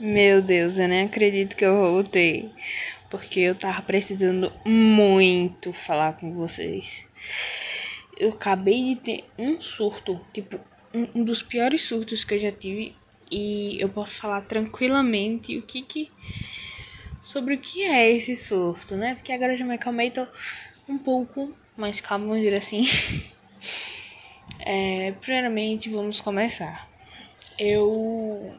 [0.00, 2.54] Meu Deus, eu nem acredito que eu voltei.
[3.10, 7.04] Porque eu tava precisando muito falar com vocês.
[8.16, 10.60] Eu acabei de ter um surto, tipo,
[10.94, 12.94] um, dos piores surtos que eu já tive.
[13.28, 16.10] E eu posso falar tranquilamente o que que.
[17.20, 19.16] Sobre o que é esse surto, né?
[19.16, 20.24] Porque agora eu já me acalmei, tô
[20.88, 22.86] um pouco mais calmo, vamos dizer assim.
[24.60, 26.90] É, primeiramente, vamos começar.
[27.58, 28.54] Eu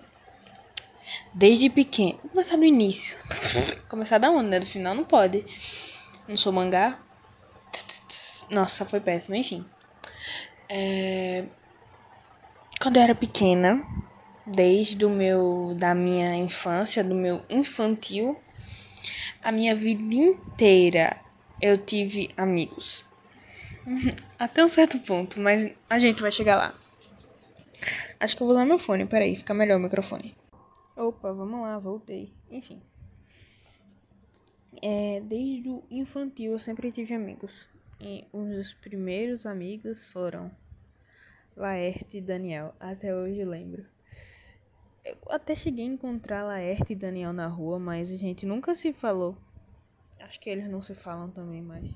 [1.33, 2.19] desde pequeno.
[2.23, 3.17] Vou começar do início.
[3.87, 4.59] começar da onde, né?
[4.59, 5.45] Do final não pode.
[6.27, 6.99] Não sou mangá.
[8.49, 9.65] Nossa, foi péssimo, enfim.
[10.67, 11.45] É...
[12.81, 13.83] Quando eu era pequena,
[14.45, 18.39] desde o meu da minha infância, do meu infantil,
[19.43, 21.19] a minha vida inteira
[21.61, 23.05] eu tive amigos.
[24.39, 26.73] Até um certo ponto, mas a gente vai chegar lá.
[28.19, 30.35] Acho que eu vou usar meu fone, peraí, fica melhor o microfone.
[30.99, 32.33] Opa, vamos lá, voltei.
[32.51, 32.81] Enfim.
[34.81, 37.69] É, desde o infantil eu sempre tive amigos.
[38.01, 40.51] E um dos primeiros amigos foram
[41.55, 42.75] Laerte e Daniel.
[42.77, 43.85] Até hoje lembro.
[45.05, 48.91] Eu até cheguei a encontrar Laerte e Daniel na rua, mas a gente nunca se
[48.91, 49.37] falou.
[50.19, 51.95] Acho que eles não se falam também mais.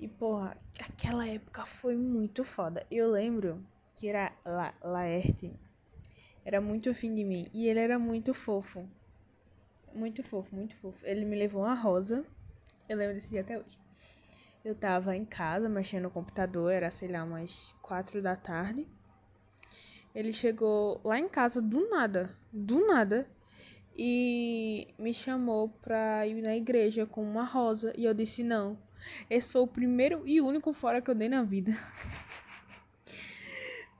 [0.00, 2.84] E porra, aquela época foi muito foda.
[2.90, 3.64] Eu lembro
[3.94, 5.52] que era La Laerte
[6.44, 7.46] era muito fim de mim.
[7.52, 8.88] E ele era muito fofo.
[9.94, 11.04] Muito fofo, muito fofo.
[11.04, 12.24] Ele me levou uma rosa.
[12.88, 13.78] Eu lembro desse dia até hoje.
[14.64, 18.86] Eu tava em casa mexendo no computador, era sei lá, umas quatro da tarde.
[20.14, 23.26] Ele chegou lá em casa do nada, do nada,
[23.96, 27.92] e me chamou pra ir na igreja com uma rosa.
[27.96, 28.76] E eu disse não.
[29.30, 31.72] Esse foi o primeiro e único fora que eu dei na vida.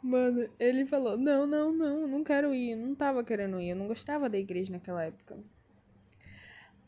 [0.03, 2.73] Mano, ele falou: Não, não, não, não quero ir.
[2.73, 3.71] Eu não tava querendo ir.
[3.71, 5.39] Eu não gostava da igreja naquela época.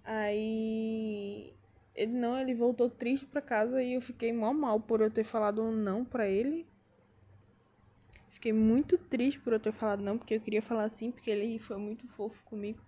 [0.05, 1.55] Aí.
[1.95, 5.25] Ele não, ele voltou triste pra casa e eu fiquei mal mal por eu ter
[5.25, 6.67] falado um não pra ele.
[8.31, 11.59] Fiquei muito triste por eu ter falado não, porque eu queria falar sim, porque ele
[11.59, 12.81] foi muito fofo comigo.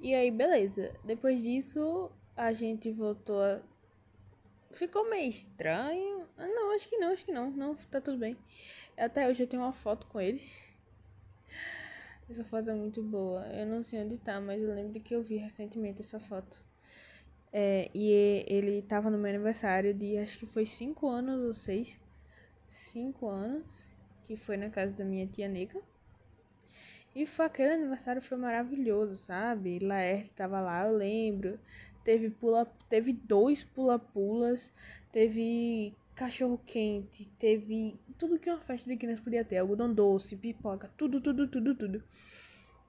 [0.00, 0.92] E aí, beleza.
[1.04, 3.60] Depois disso, a gente voltou a.
[4.72, 6.26] Ficou meio estranho.
[6.36, 7.50] Não, acho que não, acho que não.
[7.50, 8.36] Não, tá tudo bem.
[8.96, 10.42] Até hoje eu tenho uma foto com ele.
[12.30, 13.46] Essa foto é muito boa.
[13.48, 16.64] Eu não sei onde tá, mas eu lembro que eu vi recentemente essa foto.
[17.52, 22.00] É, e ele tava no meu aniversário de acho que foi 5 anos ou 6.
[22.70, 23.86] 5 anos.
[24.24, 25.80] Que foi na casa da minha tia Nica.
[27.14, 29.78] E foi aquele aniversário foi maravilhoso, sabe?
[29.78, 31.60] Laerte tava lá, eu lembro.
[32.06, 34.72] Teve pula, teve dois pula-pulas,
[35.10, 40.88] teve cachorro quente, teve tudo que uma festa de criança podia ter, algodão doce, pipoca,
[40.96, 42.04] tudo, tudo, tudo, tudo.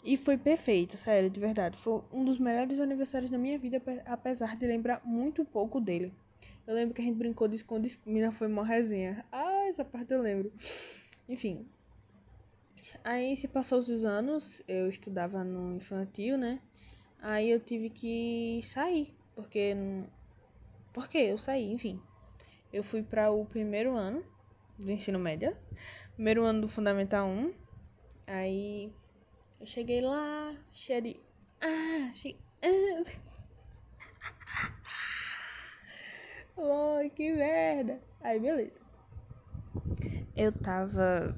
[0.06, 1.80] E foi perfeito, sério, de verdade.
[1.80, 6.14] Foi um dos melhores aniversários da minha vida, apesar de lembrar muito pouco dele.
[6.68, 9.26] Eu lembro que a gente brincou de esconde-esquina, foi uma resenha.
[9.32, 10.54] Ah, essa parte eu lembro.
[11.28, 11.66] Enfim.
[13.04, 16.62] Aí se passou os anos, eu estudava no infantil, né?
[17.20, 19.76] Aí eu tive que sair, porque
[20.94, 22.02] porque eu saí, enfim
[22.72, 24.24] eu fui para o primeiro ano
[24.78, 25.56] do ensino médio,
[26.16, 27.54] primeiro ano do Fundamental 1.
[28.28, 28.94] Aí
[29.60, 31.20] eu cheguei lá, cheia de.
[31.62, 32.40] Ah, cheguei.
[32.64, 33.04] Ah.
[37.00, 38.02] Ai, que merda.
[38.22, 38.80] Aí, beleza.
[40.36, 41.36] Eu tava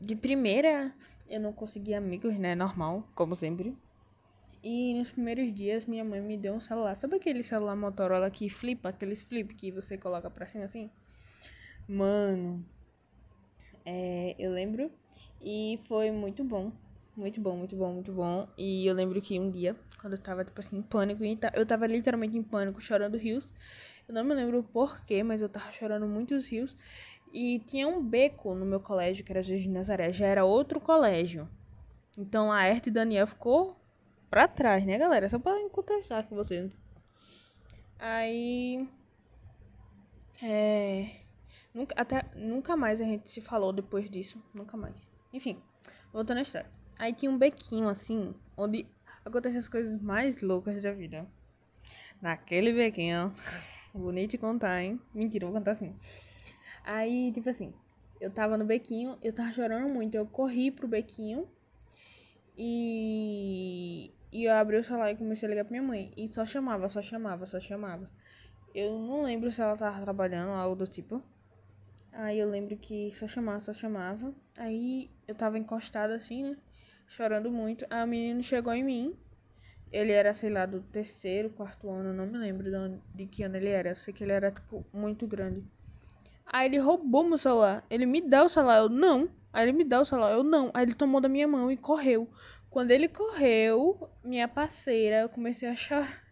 [0.00, 0.94] de primeira,
[1.26, 2.54] eu não consegui amigos, né?
[2.54, 3.76] Normal, como sempre.
[4.62, 6.94] E nos primeiros dias minha mãe me deu um celular.
[6.94, 10.90] Sabe aquele celular Motorola que flipa, aqueles flip que você coloca pra cima assim?
[11.86, 12.64] Mano,
[13.84, 14.90] é, eu lembro
[15.40, 16.72] e foi muito bom.
[17.16, 18.46] Muito bom, muito bom, muito bom.
[18.56, 21.22] E eu lembro que um dia, quando eu tava, tipo assim, em pânico,
[21.54, 23.52] eu tava literalmente em pânico, chorando rios.
[24.06, 26.76] Eu não me lembro porquê, mas eu tava chorando muitos rios.
[27.32, 30.12] E tinha um beco no meu colégio, que era Jesus de Nazaré.
[30.12, 31.48] Já era outro colégio.
[32.16, 33.77] Então a Erte Daniel ficou
[34.30, 35.28] pra trás, né, galera?
[35.28, 36.78] Só pra contestar com vocês.
[37.98, 38.88] Aí.
[40.42, 41.10] É.
[41.74, 44.42] Nunca, até, nunca mais a gente se falou depois disso.
[44.54, 44.96] Nunca mais.
[45.32, 45.60] Enfim,
[46.12, 46.70] voltando à história.
[46.98, 48.86] Aí tinha um bequinho assim, onde
[49.24, 51.26] acontecem as coisas mais loucas da vida.
[52.20, 53.32] Naquele bequinho.
[53.94, 55.00] Bonito de contar, hein?
[55.14, 55.94] Mentira, vou contar assim.
[56.84, 57.72] Aí, tipo assim,
[58.20, 60.14] eu tava no bequinho, eu tava chorando muito.
[60.14, 61.48] Eu corri pro bequinho
[62.56, 66.12] e e eu abri o celular e comecei a ligar pra minha mãe.
[66.16, 68.10] E só chamava, só chamava, só chamava.
[68.74, 71.22] Eu não lembro se ela tava trabalhando ou algo do tipo.
[72.12, 74.34] Aí eu lembro que só chamava, só chamava.
[74.56, 76.56] Aí eu tava encostada assim, né?
[77.08, 77.86] chorando muito.
[77.90, 79.16] Aí o menino chegou em mim.
[79.90, 83.42] Ele era, sei lá, do terceiro, quarto ano, não me lembro de, onde, de que
[83.42, 83.90] ano ele era.
[83.90, 85.64] Eu sei que ele era, tipo, muito grande.
[86.44, 87.84] Aí ele roubou meu celular.
[87.88, 89.30] Ele me dá o celular, eu não.
[89.50, 90.70] Aí ele me dá o celular, eu não.
[90.74, 92.28] Aí ele tomou da minha mão e correu.
[92.70, 96.22] Quando ele correu, minha parceira, eu comecei a chorar.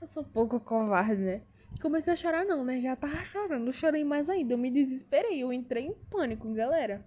[0.00, 1.42] Eu sou um pouco covarde, né?
[1.80, 2.80] Comecei a chorar não, né?
[2.80, 3.66] Já tava chorando.
[3.66, 4.54] Eu chorei mais ainda.
[4.54, 5.42] Eu me desesperei.
[5.42, 7.04] Eu entrei em pânico, galera.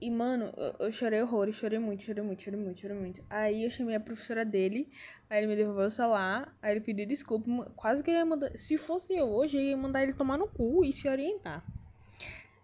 [0.00, 3.22] E, mano, eu, eu chorei horrores, chorei muito, chorei muito, chorei muito, chorei muito.
[3.30, 4.90] Aí eu chamei a professora dele,
[5.30, 7.48] aí ele me devolveu o celular, aí ele pediu desculpa.
[7.76, 8.50] Quase que eu ia mandar.
[8.58, 11.64] Se fosse eu hoje, eu ia mandar ele tomar no cu e se orientar.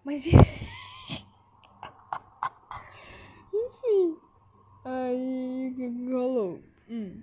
[0.05, 0.27] Mas.
[3.55, 3.71] Enfim.
[4.85, 6.61] Aí o que rolou?
[6.89, 7.21] Hum.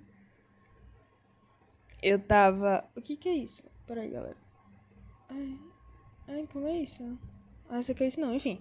[2.02, 2.88] Eu tava.
[2.94, 3.62] O que que é isso?
[3.86, 4.36] Peraí, galera.
[5.28, 5.58] Ai,
[6.28, 7.18] ai como é isso?
[7.68, 8.60] Ah, isso aqui é isso não, enfim.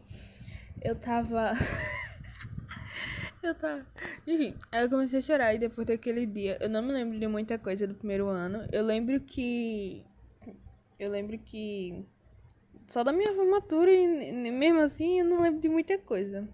[0.82, 1.54] Eu tava.
[3.44, 3.86] eu tava.
[4.26, 6.58] Enfim, aí eu comecei a chorar e depois daquele dia.
[6.60, 8.68] Eu não me lembro de muita coisa do primeiro ano.
[8.72, 10.04] Eu lembro que.
[11.00, 12.04] Eu lembro que.
[12.88, 16.48] Só da minha formatura e mesmo assim eu não lembro de muita coisa.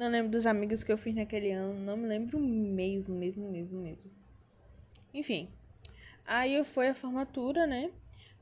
[0.00, 1.78] Não lembro dos amigos que eu fiz naquele ano.
[1.78, 4.10] Não me lembro mesmo, mesmo, mesmo, mesmo.
[5.12, 5.46] Enfim.
[6.26, 7.90] Aí foi a formatura, né?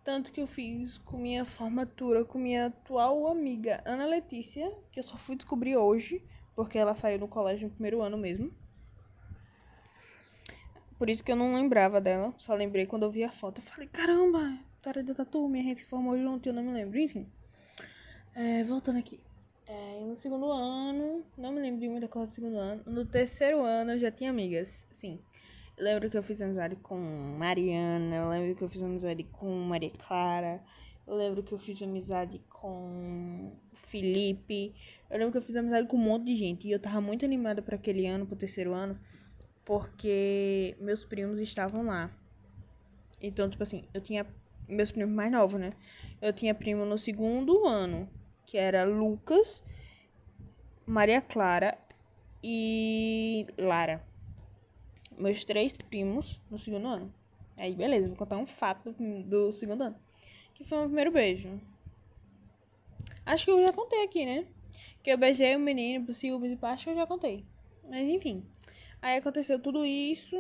[0.05, 5.03] Tanto que eu fiz com minha formatura com minha atual amiga Ana Letícia, que eu
[5.03, 6.23] só fui descobrir hoje,
[6.55, 8.53] porque ela saiu do colégio no primeiro ano mesmo.
[10.97, 13.59] Por isso que eu não lembrava dela, só lembrei quando eu vi a foto.
[13.59, 17.01] Eu falei, caramba, história da tatu, minha gente se formou junto eu não me lembro.
[17.01, 17.27] Enfim,
[18.33, 19.19] é, voltando aqui.
[19.69, 22.83] É, no segundo ano, não me lembro de muita coisa do segundo ano.
[22.87, 25.21] No terceiro ano eu já tinha amigas, sim.
[25.77, 26.97] Eu lembro que eu fiz amizade com
[27.39, 30.65] Mariana, eu lembro que eu fiz amizade com Maria Clara,
[31.07, 34.75] eu lembro que eu fiz amizade com Felipe,
[35.11, 37.27] eu lembro que eu fiz amizade com um monte de gente e eu tava muito
[37.27, 38.99] animada para aquele ano, pro terceiro ano,
[39.67, 42.11] porque meus primos estavam lá.
[43.21, 44.27] Então, tipo assim, eu tinha
[44.67, 45.75] meus primos mais novos, né?
[46.23, 48.09] Eu tinha primo no segundo ano,
[48.49, 49.63] que era Lucas,
[50.87, 51.77] Maria Clara
[52.43, 54.03] e Lara
[55.19, 57.13] meus três primos no segundo ano.
[57.59, 59.97] Aí, beleza, vou contar um fato do, do segundo ano.
[60.55, 61.61] Que foi o meu primeiro beijo.
[63.27, 64.47] Acho que eu já contei aqui, né?
[65.03, 67.45] Que eu beijei o menino por ciúmes e que eu já contei.
[67.87, 68.43] Mas enfim.
[69.03, 70.37] Aí aconteceu tudo isso.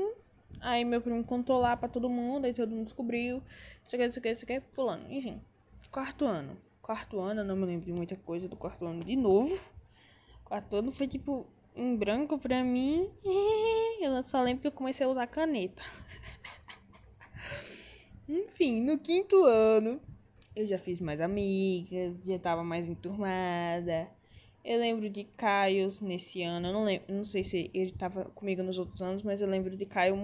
[0.60, 3.42] Aí meu primo contou lá pra todo mundo, aí todo mundo descobriu.
[3.84, 5.10] Isso aqui, isso aqui, isso aqui, pulando.
[5.12, 5.42] Enfim.
[5.90, 6.56] Quarto ano.
[6.88, 9.60] Quarto ano, eu não me lembro de muita coisa do quarto ano de novo.
[10.42, 11.46] Quarto ano foi tipo
[11.76, 13.10] em branco pra mim.
[14.00, 15.82] Eu só lembro que eu comecei a usar caneta.
[18.26, 20.00] Enfim, no quinto ano
[20.56, 24.08] eu já fiz mais amigas, já tava mais enturmada.
[24.64, 28.62] Eu lembro de Caio nesse ano, eu não lembro, não sei se ele tava comigo
[28.62, 30.16] nos outros anos, mas eu lembro de Caio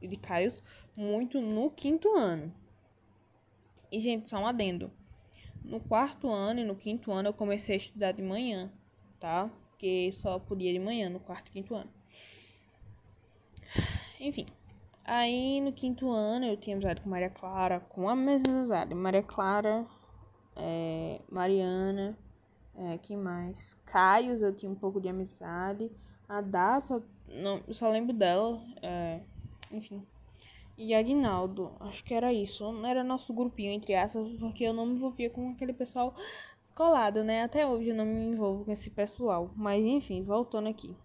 [0.00, 0.64] de Caios
[0.96, 2.52] muito no quinto ano.
[3.92, 4.90] E gente, só um adendo.
[5.64, 8.70] No quarto ano e no quinto ano eu comecei a estudar de manhã,
[9.18, 9.50] tá?
[9.82, 11.90] porque só podia de manhã no quarto e quinto ano.
[14.20, 14.46] Enfim,
[15.04, 19.24] aí no quinto ano eu tinha amizade com Maria Clara, com a mesma amizade, Maria
[19.24, 19.84] Clara,
[20.54, 22.16] é, Mariana,
[22.76, 23.76] é, mais?
[23.84, 25.90] Caios eu tinha um pouco de amizade,
[26.28, 26.40] a
[26.80, 29.20] só, não, só lembro dela, é,
[29.72, 30.06] enfim.
[30.76, 32.72] E Aguinaldo, acho que era isso.
[32.72, 36.14] Não era nosso grupinho, entre aspas, porque eu não me envolvia com aquele pessoal
[36.58, 37.42] descolado, né?
[37.42, 39.50] Até hoje eu não me envolvo com esse pessoal.
[39.56, 40.96] Mas enfim, voltando aqui.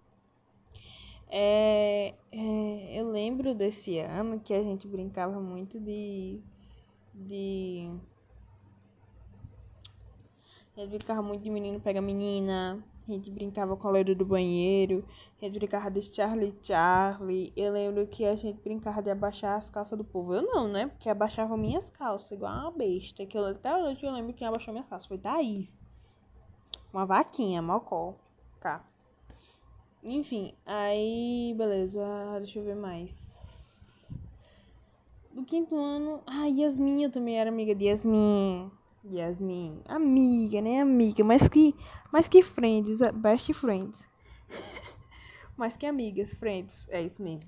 [1.30, 6.40] É, é, eu lembro desse ano que a gente brincava muito de.
[7.14, 7.92] de.
[10.90, 15.06] Brincava muito de menino pega menina, a gente brincava com a loira do banheiro.
[15.42, 17.54] A gente brincava de Charlie Charlie.
[17.56, 20.34] Eu lembro que a gente brincava de abaixar as calças do povo.
[20.34, 20.88] Eu não, né?
[20.88, 23.26] Porque abaixava minhas calças, igual uma besta.
[23.26, 25.08] Que eu, até hoje eu lembro quem abaixou minhas calças.
[25.08, 25.86] Foi Thaís.
[26.92, 28.14] Uma vaquinha, mocó.
[28.60, 28.84] Tá.
[30.04, 31.56] Enfim, aí.
[31.58, 32.04] Beleza.
[32.40, 34.10] Deixa eu ver mais.
[35.32, 36.22] Do quinto ano.
[36.26, 37.04] Ah, Yasmin.
[37.04, 38.70] Eu também era amiga de Yasmin.
[39.14, 40.82] Yasmin, amiga, né?
[40.82, 41.74] Amiga, mas que,
[42.18, 44.08] mas que friends, é best friends.
[45.56, 47.48] mais que amigas, friends, é isso mesmo.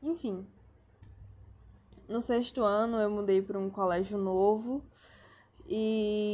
[0.00, 0.46] Enfim,
[2.08, 4.80] no sexto ano eu mudei para um colégio novo
[5.66, 6.32] e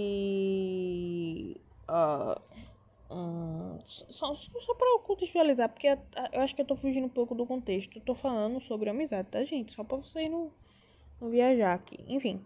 [1.89, 2.39] uh,
[3.87, 7.97] só, só para contextualizar, porque eu acho que eu tô fugindo um pouco do contexto.
[7.97, 9.73] Eu tô falando sobre amizade, tá, gente?
[9.73, 10.53] Só para vocês não,
[11.19, 12.05] não viajar aqui.
[12.07, 12.45] Enfim.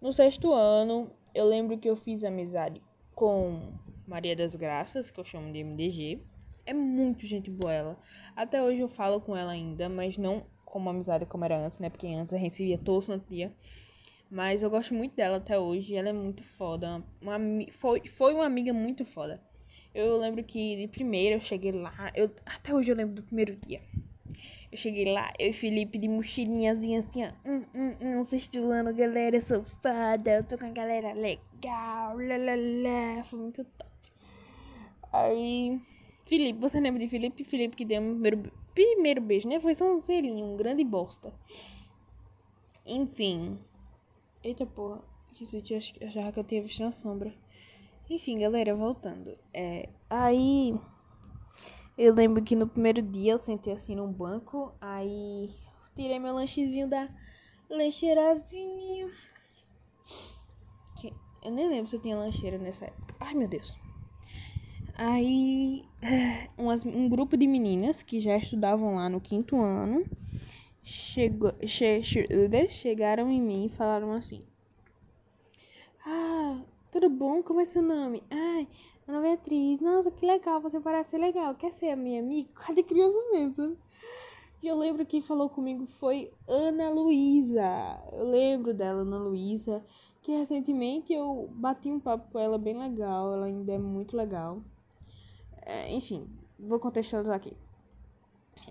[0.00, 2.80] No sexto ano, eu lembro que eu fiz amizade
[3.14, 3.72] com
[4.06, 6.20] Maria das Graças, que eu chamo de MDG.
[6.64, 7.98] É muito gente boa ela.
[8.36, 11.90] Até hoje eu falo com ela ainda, mas não como amizade como era antes, né?
[11.90, 13.52] Porque antes a gente se via todo santo dia.
[14.30, 15.94] Mas eu gosto muito dela até hoje.
[15.94, 17.04] Ela é muito foda.
[17.20, 17.38] Uma,
[17.70, 19.42] foi, foi uma amiga muito foda.
[19.94, 21.92] Eu lembro que de primeira eu cheguei lá.
[22.14, 23.82] Eu, até hoje eu lembro do primeiro dia.
[24.72, 27.30] Eu cheguei lá, eu e Felipe de mochilinhazinha assim, ó.
[27.46, 30.30] Hum, hum, hum, sexto ano, galera, eu sou foda.
[30.30, 32.16] Eu tô com a galera legal.
[32.16, 33.24] Lá, lá, lá.
[33.24, 33.92] Foi muito top.
[35.12, 35.78] Aí.
[36.24, 37.44] Felipe, você lembra de Felipe?
[37.44, 39.60] Felipe que deu o primeiro, primeiro beijo, né?
[39.60, 41.34] Foi só um selinho, um grande bosta.
[42.86, 43.58] Enfim.
[44.42, 45.04] Eita porra.
[45.38, 47.34] Isso eu achava que eu tinha visto na sombra.
[48.08, 49.36] Enfim, galera, voltando.
[49.52, 50.74] É, aí
[51.96, 55.48] eu lembro que no primeiro dia eu sentei assim num banco, aí
[55.94, 57.08] tirei meu lanchezinho da
[57.68, 59.10] lancheirazinha.
[61.42, 63.16] Eu nem lembro se eu tinha lancheira nessa época.
[63.18, 63.76] Ai, meu Deus.
[64.94, 65.84] Aí
[66.56, 70.06] umas, um grupo de meninas que já estudavam lá no quinto ano
[70.84, 74.44] chegou, che, che, chegaram em mim e falaram assim:
[76.04, 77.42] Ah, tudo bom?
[77.42, 78.22] Como é seu nome?
[78.30, 79.80] Ai, meu é Beatriz.
[79.80, 81.54] Nossa, que legal, você parece ser legal.
[81.54, 82.48] Quer ser a minha amiga?
[82.54, 83.76] Quase criança mesmo.
[84.62, 88.00] E eu lembro que falou comigo foi Ana Luísa.
[88.12, 89.84] Eu lembro dela, Ana Luísa,
[90.22, 93.34] que recentemente eu bati um papo com ela bem legal.
[93.34, 94.62] Ela ainda é muito legal.
[95.66, 96.28] É, enfim,
[96.58, 97.56] vou contextualizar aqui.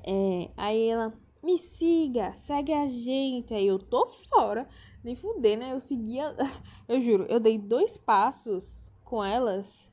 [0.05, 3.53] É, aí ela, me siga, segue a gente.
[3.53, 4.65] Aí eu tô fora,
[5.03, 5.73] nem fuder, né?
[5.73, 6.33] Eu seguia,
[6.88, 9.90] eu juro, eu dei dois passos com elas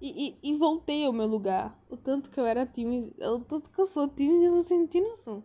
[0.00, 1.76] e, e, e, voltei ao meu lugar.
[1.90, 5.02] O tanto que eu era tímida, o tanto que eu sou tímida, você não tem
[5.02, 5.42] noção.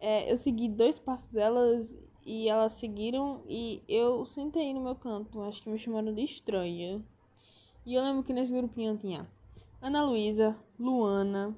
[0.00, 5.42] É, eu segui dois passos delas e elas seguiram e eu sentei no meu canto.
[5.42, 7.04] Acho que me chamaram de estranha.
[7.84, 9.30] E eu lembro que nesse grupinho tinha
[9.80, 11.54] Ana Luísa, Luana,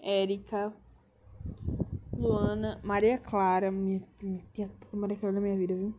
[0.00, 0.74] Érica,
[2.16, 4.00] Luana, Maria Clara, minha,
[4.52, 5.94] tinha tanta Maria Clara na minha vida, viu?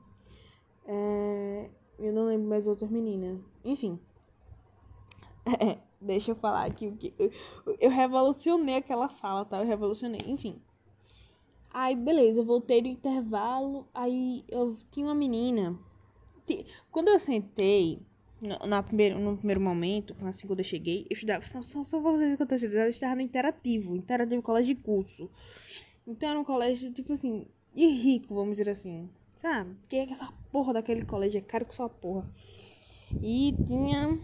[0.86, 3.40] É, eu não lembro mais outras meninas.
[3.64, 4.00] Enfim.
[5.60, 7.14] É, deixa eu falar aqui o que.
[7.20, 7.32] Eu,
[7.80, 9.60] eu revolucionei aquela sala, tá?
[9.60, 10.22] Eu revolucionei.
[10.26, 10.62] Enfim.
[11.70, 13.88] Aí, beleza, eu voltei do intervalo.
[13.94, 15.78] Aí eu tinha uma menina.
[16.92, 18.00] Quando eu sentei,
[18.42, 21.44] no, na primeiro, no primeiro momento, assim quando eu cheguei, eu estudava.
[21.46, 23.96] Só, só, só pra vocês contextualizar, eu estava no interativo.
[23.96, 25.30] Interativo colégio de curso.
[26.06, 29.10] Então era um colégio, tipo assim, de rico, vamos dizer assim.
[29.38, 29.76] Sabe?
[29.76, 32.26] Porque essa porra daquele colégio é caro que só porra.
[33.22, 34.20] E tinha.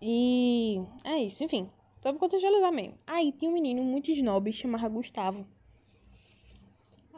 [0.00, 0.80] E.
[1.04, 1.70] É isso, enfim.
[1.98, 2.94] Só pra contextualizar mesmo.
[3.06, 5.46] Aí tinha um menino muito snob chamado Gustavo.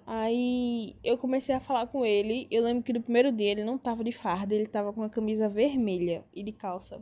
[0.04, 2.48] Aí eu comecei a falar com ele.
[2.50, 5.08] Eu lembro que no primeiro dia ele não tava de farda, ele tava com uma
[5.08, 7.00] camisa vermelha e de calça.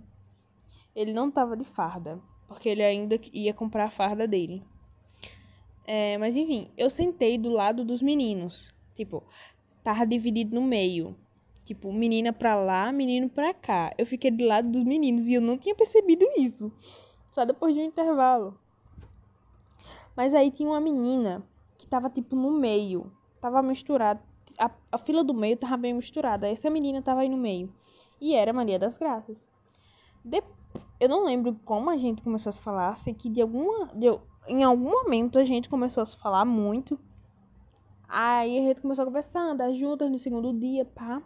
[0.94, 4.62] Ele não tava de farda, porque ele ainda ia comprar a farda dele.
[5.86, 8.68] É, mas enfim, eu sentei do lado dos meninos.
[8.94, 9.24] Tipo,
[9.82, 11.16] tava dividido no meio.
[11.70, 13.92] Tipo, menina pra lá, menino pra cá.
[13.96, 16.72] Eu fiquei do lado dos meninos e eu não tinha percebido isso.
[17.30, 18.58] Só depois de um intervalo.
[20.16, 21.46] Mas aí tinha uma menina
[21.78, 23.12] que tava tipo no meio.
[23.40, 24.20] Tava misturada.
[24.58, 26.48] A, a fila do meio tava bem misturada.
[26.48, 27.72] Essa menina tava aí no meio.
[28.20, 29.48] E era Maria das Graças.
[30.98, 32.96] Eu não lembro como a gente começou a se falar.
[32.96, 33.86] Sei que de alguma.
[33.94, 34.08] De...
[34.48, 36.98] Em algum momento a gente começou a se falar muito.
[38.08, 41.22] Aí a gente começou a conversar, andar juntas no segundo dia, pá.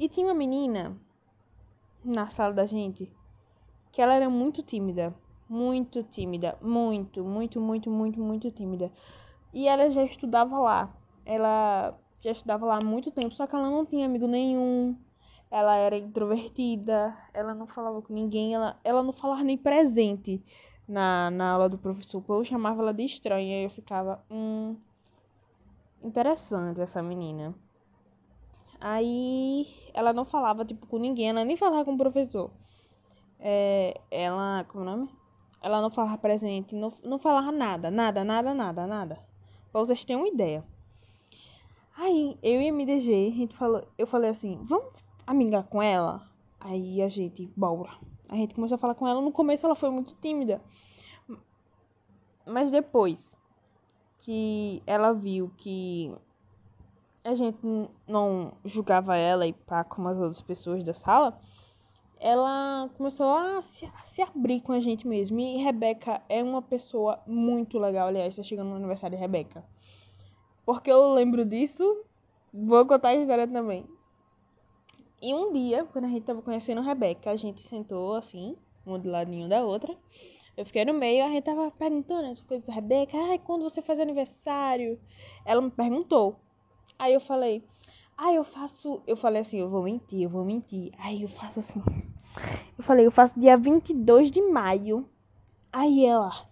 [0.00, 0.96] E tinha uma menina
[2.02, 3.12] na sala da gente
[3.92, 5.14] que ela era muito tímida.
[5.46, 6.56] Muito tímida.
[6.62, 8.90] Muito, muito, muito, muito, muito tímida.
[9.52, 10.96] E ela já estudava lá.
[11.26, 14.96] Ela já estudava lá há muito tempo, só que ela não tinha amigo nenhum.
[15.50, 20.42] Ela era introvertida, ela não falava com ninguém, ela, ela não falava nem presente
[20.88, 22.24] na, na aula do professor.
[22.26, 24.76] Eu chamava ela de estranha e eu ficava, hum,
[26.02, 27.54] interessante essa menina.
[28.80, 32.50] Aí ela não falava tipo com ninguém, ela nem falava com o professor.
[33.38, 35.10] É, ela, como é o nome?
[35.62, 39.18] Ela não falava presente, não, não falava nada, nada, nada, nada, nada.
[39.70, 40.64] Pra vocês terem uma ideia.
[41.96, 46.26] Aí, eu e a MDG, a gente falou, eu falei assim, vamos amigar com ela?
[46.58, 47.90] Aí a gente, bora.
[48.28, 49.20] A gente começou a falar com ela.
[49.20, 50.62] No começo ela foi muito tímida.
[52.46, 53.36] Mas depois
[54.18, 56.14] que ela viu que
[57.22, 57.58] a gente
[58.06, 61.38] não julgava ela e pá como as outras pessoas da sala,
[62.18, 65.40] ela começou a se, a se, abrir com a gente mesmo.
[65.40, 68.08] E Rebeca é uma pessoa muito legal.
[68.08, 69.64] Aliás, tá chegando no aniversário de Rebeca.
[70.64, 72.04] Porque eu lembro disso,
[72.52, 73.86] vou contar a história também.
[75.22, 78.98] E um dia, quando a gente tava conhecendo a Rebeca, a gente sentou assim, uma
[78.98, 79.96] do ladinho da outra.
[80.56, 83.16] Eu fiquei no meio, a gente tava perguntando as coisas da Rebeca.
[83.16, 85.00] Ai, quando você faz aniversário?
[85.44, 86.36] Ela me perguntou.
[87.00, 87.64] Aí eu falei,
[88.14, 89.02] ah, eu faço.
[89.06, 90.92] Eu falei assim, eu vou mentir, eu vou mentir.
[90.98, 91.82] Aí eu faço assim.
[92.76, 95.08] Eu falei, eu faço dia 22 de maio.
[95.72, 96.46] Aí ela,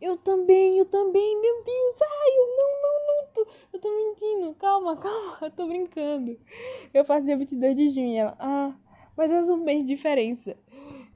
[0.00, 4.54] eu também, eu também, meu Deus, ai, eu não, não, não, tô, eu tô mentindo,
[4.54, 6.38] calma, calma, eu tô brincando.
[6.94, 8.16] Eu faço dia 22 de junho.
[8.16, 8.72] ela, ah,
[9.16, 10.56] mas é um mês de diferença.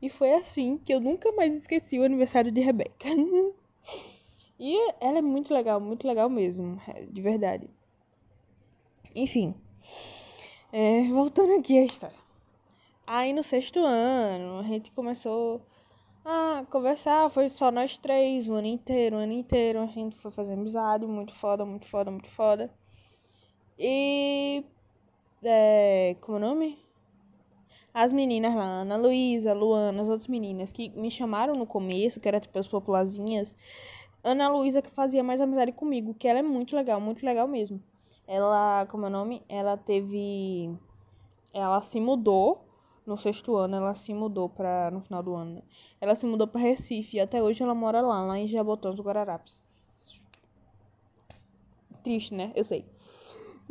[0.03, 3.07] E foi assim que eu nunca mais esqueci o aniversário de Rebeca.
[4.59, 7.76] e ela é muito legal, muito legal mesmo, de verdade.
[9.19, 9.55] Enfim,
[10.71, 12.19] é, voltando aqui à história.
[13.07, 15.63] Aí no sexto ano, a gente começou
[16.23, 19.81] a conversar, foi só nós três, o ano inteiro, o ano inteiro.
[19.81, 22.71] A gente foi fazer amizade, muito foda, muito foda, muito foda.
[23.79, 24.63] E.
[25.43, 26.79] É, como é o nome?
[27.95, 32.29] As meninas lá, Ana Luísa, Luana, as outras meninas que me chamaram no começo, que
[32.29, 33.57] era tipo as popularzinhas.
[34.23, 37.83] Ana Luísa que fazia mais amizade comigo, que ela é muito legal, muito legal mesmo.
[38.27, 39.43] Ela, como é o nome?
[39.49, 40.77] Ela teve.
[41.53, 42.67] Ela se mudou
[43.07, 45.55] no sexto ano, ela se mudou para no final do ano.
[45.55, 45.63] Né?
[46.01, 49.05] Ela se mudou para Recife e até hoje ela mora lá, lá em Jabotão dos
[49.05, 50.21] Guararapes.
[52.03, 52.53] Triste, né?
[52.55, 52.85] Eu sei.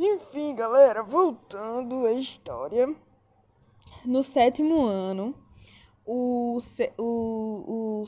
[0.00, 2.94] Enfim, galera, voltando à história.
[4.04, 5.34] No sétimo ano,
[6.04, 6.58] o,
[6.98, 8.04] o, o,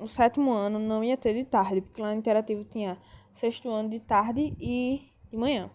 [0.00, 2.98] o sétimo ano não ia ter de tarde, porque lá no Interativo tinha
[3.34, 5.70] sexto ano de tarde e de manhã.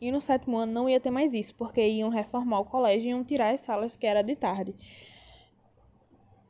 [0.00, 3.10] E no sétimo ano não ia ter mais isso, porque iam reformar o colégio e
[3.10, 4.74] iam tirar as salas que era de tarde.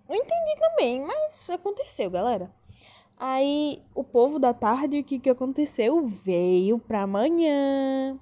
[0.09, 2.51] Eu entendi também, mas aconteceu, galera.
[3.17, 6.05] Aí o povo da tarde, o que, que aconteceu?
[6.05, 8.19] Veio pra manhã.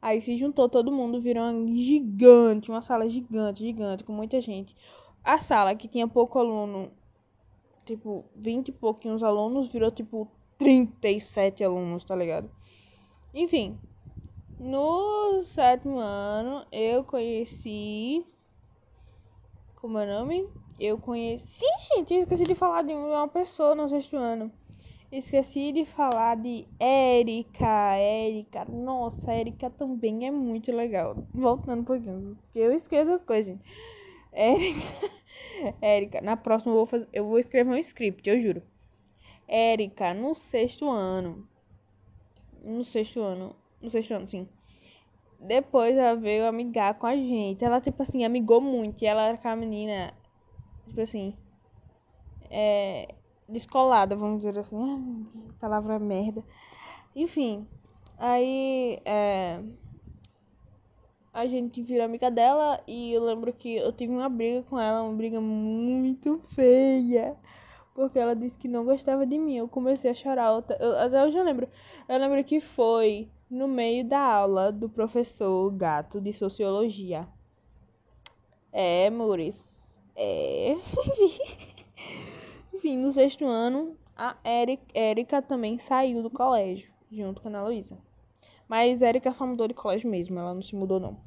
[0.00, 4.74] Aí se juntou todo mundo, virou uma gigante, uma sala gigante, gigante, com muita gente.
[5.24, 6.90] A sala que tinha pouco aluno,
[7.84, 12.50] tipo, 20 e pouquinhos alunos, virou tipo 37 alunos, tá ligado?
[13.40, 13.78] Enfim,
[14.58, 18.26] no sétimo ano eu conheci.
[19.76, 20.48] Como é o nome?
[20.76, 21.64] Eu conheci.
[21.94, 24.50] Gente, eu esqueci de falar de uma pessoa no sexto ano.
[25.12, 27.94] Esqueci de falar de Érica.
[27.94, 28.64] Érica.
[28.64, 31.24] Nossa, Érica também é muito legal.
[31.32, 33.64] Voltando um pouquinho, porque eu esqueço as coisas, gente.
[35.80, 36.20] Érica.
[36.26, 38.62] Na próxima eu vou, fazer, eu vou escrever um script, eu juro.
[39.46, 41.46] Érica, no sexto ano
[42.62, 43.54] no sexto ano.
[43.80, 44.48] No sexto ano, sim.
[45.40, 47.64] Depois ela veio amigar com a gente.
[47.64, 49.02] Ela, tipo assim, amigou muito.
[49.02, 50.12] E ela era aquela menina,
[50.86, 51.36] tipo assim,
[52.50, 53.14] é,
[53.48, 54.76] descolada, vamos dizer assim.
[54.76, 56.42] Ah, palavra merda.
[57.14, 57.66] Enfim,
[58.18, 59.60] aí é,
[61.32, 62.82] a gente virou amiga dela.
[62.86, 67.36] E eu lembro que eu tive uma briga com ela, uma briga muito feia
[67.98, 69.56] porque ela disse que não gostava de mim.
[69.56, 70.64] Eu comecei a chorar.
[70.78, 71.68] Eu, até hoje eu lembro.
[72.08, 77.26] Eu lembro que foi no meio da aula do professor Gato de Sociologia.
[78.72, 79.98] É, Maurício.
[80.14, 80.76] É.
[82.72, 84.36] Enfim, no sexto ano, a
[84.94, 87.98] Érica também saiu do colégio, junto com a Ana Luísa.
[88.68, 91.18] Mas Érica só mudou de colégio mesmo, ela não se mudou não.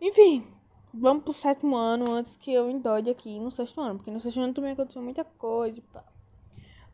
[0.00, 0.46] Enfim,
[0.92, 4.40] vamos pro sétimo ano antes que eu endoide aqui no sexto ano, porque no sexto
[4.40, 5.80] ano também aconteceu muita coisa.
[5.92, 6.04] Pá.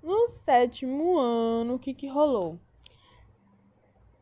[0.03, 2.59] No sétimo ano, o que que rolou?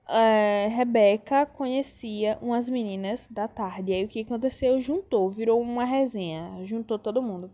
[0.09, 3.93] É, Rebeca conhecia umas meninas da tarde.
[3.93, 4.81] Aí o que aconteceu?
[4.81, 7.51] Juntou, virou uma resenha, juntou todo mundo.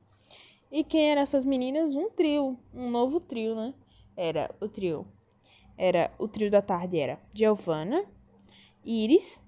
[0.70, 1.94] E quem eram essas meninas?
[1.94, 3.72] Um trio, um novo trio, né?
[4.16, 5.06] Era o trio.
[5.76, 8.04] Era o trio da tarde era Giovanna,
[8.84, 9.40] Iris,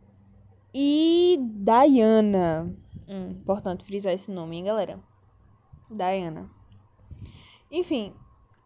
[0.75, 2.73] e Diana.
[3.09, 5.01] Hum, importante frisar esse nome, hein, galera?
[5.89, 6.51] Diana.
[7.71, 8.15] Enfim,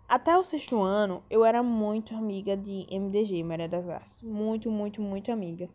[0.08, 4.22] até o sexto ano eu era muito amiga de MDG, Maria das Graças.
[4.22, 5.68] Muito, muito, muito amiga.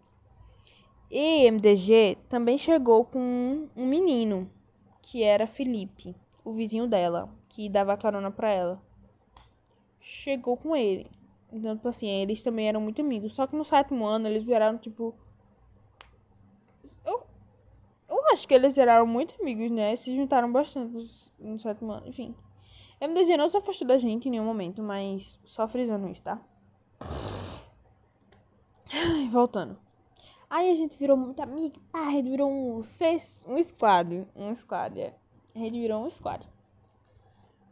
[1.09, 4.47] E MDG também chegou com um menino,
[5.01, 6.15] que era Felipe,
[6.45, 8.81] o vizinho dela, que dava carona pra ela.
[9.99, 11.09] Chegou com ele.
[11.51, 13.33] Então, tipo assim, eles também eram muito amigos.
[13.33, 15.15] Só que no sétimo ano eles viraram, tipo,
[17.03, 17.25] eu,
[18.07, 19.95] eu acho que eles eram muito amigos, né?
[19.95, 20.93] Se juntaram bastante
[21.39, 22.35] no sétimo ano, enfim.
[23.01, 26.41] MDG não se afastou da gente em nenhum momento, mas só frisando isso, tá?
[29.31, 29.79] Voltando.
[30.49, 34.27] Aí a gente virou muito amigo, pá, a gente virou um, seis, um squad.
[34.35, 35.15] Um squad, é.
[35.55, 36.45] A gente virou um squad.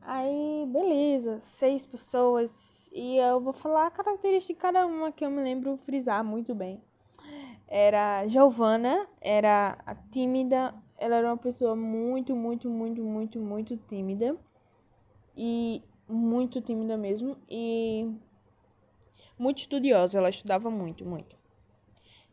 [0.01, 2.89] Aí, beleza, seis pessoas.
[2.93, 6.55] E eu vou falar a característica de cada uma que eu me lembro frisar muito
[6.55, 6.81] bem.
[7.67, 14.35] Era Giovana, era a tímida, ela era uma pessoa muito, muito, muito, muito, muito tímida.
[15.35, 18.09] E muito tímida mesmo e
[19.37, 21.35] muito estudiosa, ela estudava muito, muito.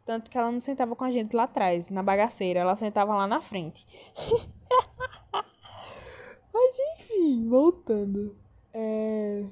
[0.07, 3.27] Tanto que ela não sentava com a gente lá atrás, na bagaceira, ela sentava lá
[3.27, 3.87] na frente.
[6.53, 8.37] Mas enfim, voltando.
[8.73, 9.47] É...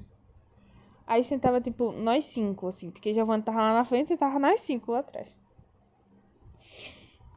[1.05, 4.61] Aí sentava, tipo, nós cinco, assim, porque Giovanna tava lá na frente e tava nós
[4.61, 5.35] cinco lá atrás.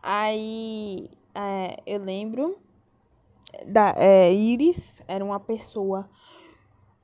[0.09, 2.61] Aí é, eu lembro
[3.67, 6.09] da é, Iris, era uma pessoa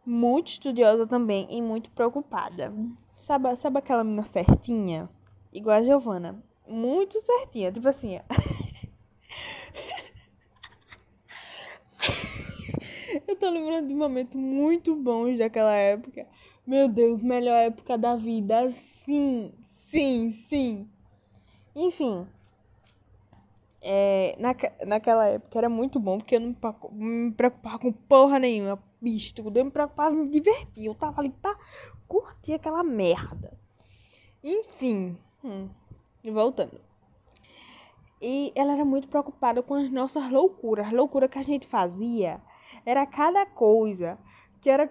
[0.07, 2.73] muito estudiosa também e muito preocupada.
[3.17, 5.11] Sabe, sabe aquela menina certinha?
[5.53, 6.41] Igual a Giovana.
[6.65, 7.73] Muito certinha.
[7.73, 8.21] Tipo assim.
[13.27, 16.25] Eu tô lembrando de momentos muito bons daquela época.
[16.65, 18.71] Meu Deus, melhor época da vida.
[18.71, 20.89] Sim, sim, sim.
[21.75, 22.29] Enfim.
[23.85, 24.55] É, na,
[24.87, 26.57] naquela época era muito bom, porque eu não
[26.93, 28.79] me preocupava com porra nenhuma.
[29.01, 30.87] Bicho, tudo eu me preocupava em me divertir.
[30.87, 31.57] Eu tava ali pra
[32.07, 33.59] curtir aquela merda.
[34.45, 35.19] Enfim.
[35.45, 35.69] Hum,
[36.25, 36.81] voltando.
[38.21, 40.87] E ela era muito preocupada com as nossas loucuras.
[40.87, 42.41] As loucuras que a gente fazia
[42.87, 44.17] era cada coisa
[44.61, 44.89] que era,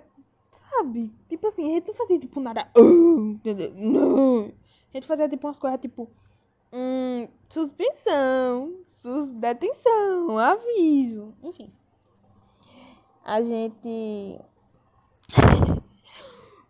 [0.52, 1.14] sabe?
[1.30, 2.70] Tipo assim, a gente não fazia tipo nada.
[2.78, 3.40] Uh,
[3.74, 4.52] não.
[4.94, 6.10] A gente fazia tipo umas coisas tipo.
[6.74, 11.72] Hum, suspensão, sus detenção, aviso, enfim.
[13.24, 14.40] A gente.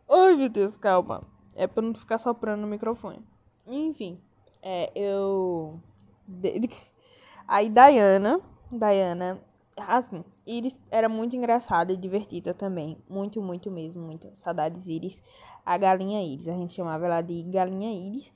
[0.10, 1.24] Ai meu Deus, calma.
[1.56, 3.24] É pra não ficar soprando no microfone.
[3.68, 4.20] Enfim,
[4.62, 5.80] é, eu.
[7.48, 8.40] Aí, Diana.
[8.72, 9.42] Diana.
[9.78, 12.98] Assim, Iris era muito engraçada e divertida também.
[13.10, 14.02] Muito, muito mesmo.
[14.02, 14.30] Muito.
[14.36, 15.22] Saudades Iris.
[15.66, 16.48] A galinha Iris.
[16.48, 18.32] A gente chamava ela de galinha Iris.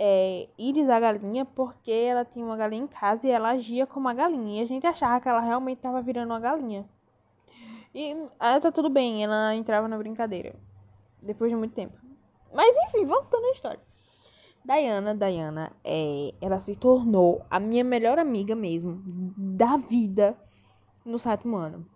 [0.00, 4.06] É, Iris a galinha porque ela tinha uma galinha em casa e ela agia como
[4.06, 4.60] uma galinha.
[4.60, 6.88] E a gente achava que ela realmente estava virando uma galinha.
[7.94, 10.54] E ah, tá tudo bem, ela entrava na brincadeira.
[11.20, 11.98] Depois de muito tempo.
[12.52, 13.80] Mas enfim, voltando à história.
[14.64, 19.02] Diana, Diana, é, ela se tornou a minha melhor amiga mesmo
[19.36, 20.36] da vida
[21.04, 21.86] no sétimo ano.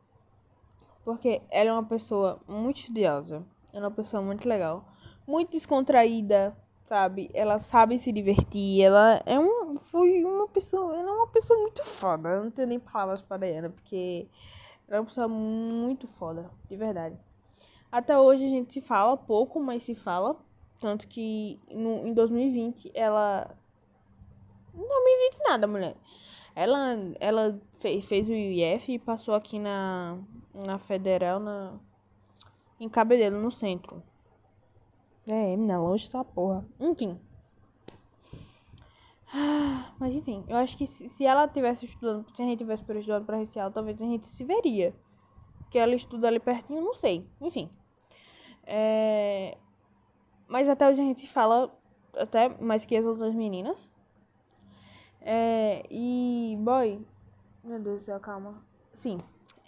[1.05, 4.85] Porque ela é uma pessoa muito estudiosa, ela é uma pessoa muito legal,
[5.27, 6.57] muito descontraída,
[6.92, 7.31] sabe?
[7.33, 11.83] Ela sabe se divertir, ela é um foi uma pessoa, ela é uma pessoa muito
[11.83, 12.28] foda.
[12.28, 14.28] Eu não tenho nem palavras para Diana, porque
[14.87, 17.16] ela é uma pessoa muito foda, de verdade.
[17.90, 20.37] Até hoje a gente se fala pouco, mas se fala.
[20.83, 23.57] Tanto que no, em 2020 ela.
[24.74, 25.96] Em 2020 nada, mulher.
[26.55, 30.18] Ela, ela fez, fez o IF e passou aqui na,
[30.52, 31.72] na Federal, na,
[32.78, 34.02] em Cabedelo, no centro.
[35.27, 36.65] É, menina, longe essa porra.
[36.81, 37.19] Enfim.
[39.99, 43.25] Mas enfim, eu acho que se, se ela tivesse estudando, se a gente tivesse estudando
[43.25, 44.95] para Recial, talvez a gente se veria.
[45.71, 47.27] Que ela estuda ali pertinho, não sei.
[47.41, 47.71] Enfim.
[48.65, 49.57] É...
[50.47, 51.73] Mas até hoje a gente fala
[52.15, 53.89] até mais que as outras meninas.
[55.21, 57.01] É, e, boy,
[57.63, 58.63] meu Deus do céu, calma.
[58.93, 59.19] Sim,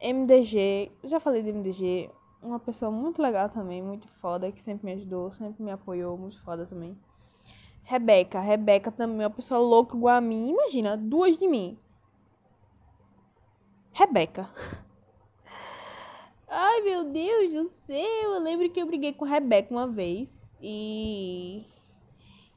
[0.03, 2.11] MDG, já falei de MDG,
[2.44, 6.40] uma pessoa muito legal também, muito foda, que sempre me ajudou, sempre me apoiou, muito
[6.42, 6.96] foda também.
[7.83, 10.50] Rebeca, Rebeca também é uma pessoa louca igual a mim.
[10.50, 11.78] Imagina, duas de mim.
[13.92, 14.50] Rebeca.
[16.48, 18.33] Ai, meu Deus do céu.
[18.33, 20.33] Eu lembro que eu briguei com Rebeca uma vez.
[20.61, 21.66] E.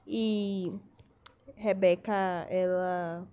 [0.05, 0.71] E.
[1.55, 2.13] Rebeca,
[2.49, 3.27] ela.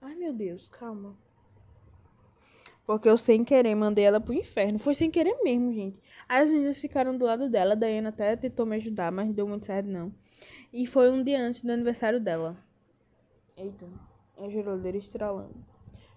[0.00, 1.16] Ai, meu Deus, calma.
[2.88, 4.78] Porque eu sem querer mandei ela pro inferno.
[4.78, 6.00] Foi sem querer mesmo, gente.
[6.26, 7.74] As meninas ficaram do lado dela.
[7.74, 10.10] A Daiane até tentou me ajudar, mas não deu muito certo, não.
[10.72, 12.56] E foi um dia antes do aniversário dela.
[13.58, 13.84] Eita,
[14.38, 15.54] é a geladeira estralando.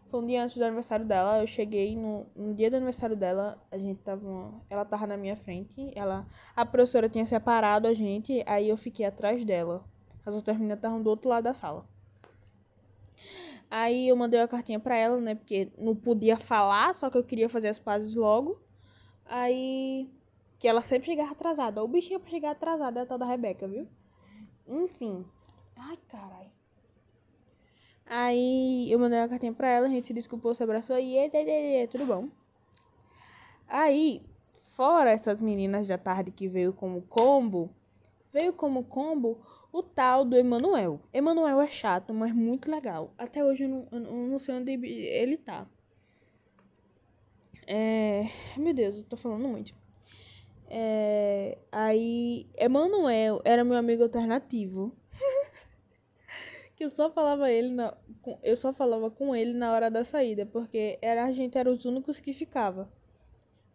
[0.10, 1.42] Foi um dia antes do aniversário dela.
[1.42, 3.62] Eu cheguei no, no dia do aniversário dela.
[3.70, 4.54] A gente tava.
[4.70, 5.92] Ela tava na minha frente.
[5.94, 8.46] Ela, a professora tinha separado a gente.
[8.48, 9.84] Aí eu fiquei atrás dela.
[10.26, 11.86] As outras meninas estavam do outro lado da sala.
[13.72, 15.34] Aí eu mandei uma cartinha pra ela, né?
[15.34, 18.62] Porque não podia falar, só que eu queria fazer as pazes logo.
[19.26, 20.10] Aí.
[20.60, 21.82] Que ela sempre chegava atrasada.
[21.82, 23.88] O bichinho pra chegar atrasada é a tal da Rebeca, viu?
[24.68, 25.26] Enfim.
[25.78, 26.52] Ai, caralho.
[28.06, 31.88] Aí eu mandei uma cartinha pra ela, a gente se desculpou, se abraçou e é,
[31.88, 32.28] tudo bom.
[33.70, 34.22] Aí,
[34.74, 37.74] fora essas meninas da tarde que veio como combo,
[38.34, 39.40] veio como combo
[39.72, 41.00] o tal do Emanuel.
[41.14, 43.14] Emanuel é chato, mas muito legal.
[43.18, 45.68] Até hoje eu não, eu não sei onde ele tá.
[47.66, 48.24] É...
[48.58, 49.74] Meu Deus, eu tô falando muito.
[50.68, 51.58] É...
[51.72, 54.92] Aí, Emanuel era meu amigo alternativo.
[56.76, 60.04] que eu só falava ele na, com, eu só falava com ele na hora da
[60.04, 62.92] saída, porque era a gente era os únicos que ficava.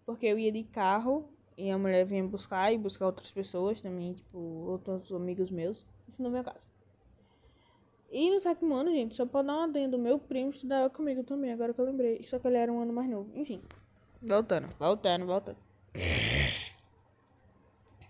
[0.05, 4.15] Porque eu ia de carro e a mulher vinha buscar e buscar outras pessoas também,
[4.15, 5.87] tipo, outros amigos meus.
[6.07, 6.69] Isso no meu caso.
[8.11, 9.99] E no sétimo ano, gente, só pode dar um adendo.
[9.99, 12.23] Meu primo estudava comigo também, agora que eu lembrei.
[12.23, 13.31] Só que ele era um ano mais novo.
[13.35, 13.61] Enfim.
[14.23, 15.59] Voltando, voltando, voltando.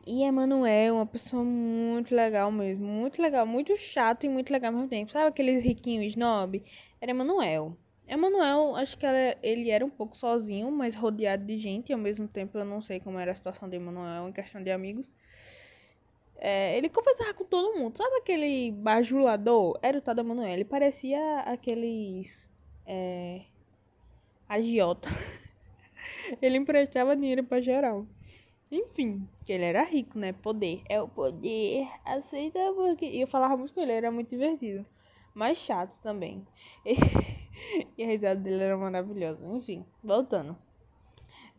[0.06, 2.86] E Emanuel, uma pessoa muito legal mesmo.
[2.86, 5.10] Muito legal, muito chato e muito legal ao mesmo tempo.
[5.10, 6.62] Sabe aquele riquinho snob?
[7.00, 7.76] Era Emanuel.
[8.08, 11.90] Emanuel, acho que ela, ele era um pouco sozinho, mas rodeado de gente.
[11.90, 14.62] E ao mesmo tempo eu não sei como era a situação de Emanuel em questão
[14.62, 15.10] de amigos.
[16.36, 17.96] É, ele conversava com todo mundo.
[17.96, 19.78] Sabe aquele bajulador?
[19.82, 20.52] Era o tal Emanuel.
[20.52, 22.48] Ele parecia aqueles.
[22.86, 23.42] É,
[24.48, 25.08] agiota.
[26.40, 28.06] ele emprestava dinheiro pra geral.
[28.70, 30.32] Enfim, que ele era rico, né?
[30.32, 30.82] Poder.
[30.88, 31.88] É o poder.
[32.04, 33.06] Aceita porque.
[33.06, 34.86] E eu falava muito com ele, era muito divertido.
[35.34, 36.46] Mas chato também.
[37.96, 39.46] e a risada dele era maravilhosa.
[39.46, 40.56] Enfim, voltando.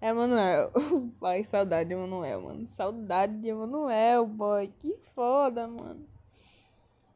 [0.02, 0.72] Emanuel.
[1.20, 2.68] Pai, saudade de Emanuel, mano.
[2.68, 4.72] Saudade de Emanuel, boy.
[4.80, 6.06] Que foda, mano.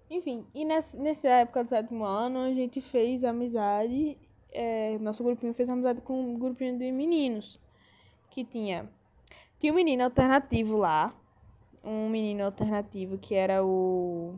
[0.10, 4.18] Enfim, e nessa, nessa época do sétimo ano, a gente fez amizade.
[4.52, 7.60] É, nosso grupinho fez amizade com um grupinho de meninos.
[8.30, 8.90] Que tinha
[9.62, 11.14] tinha um menino alternativo lá.
[11.84, 14.34] Um menino alternativo que era o.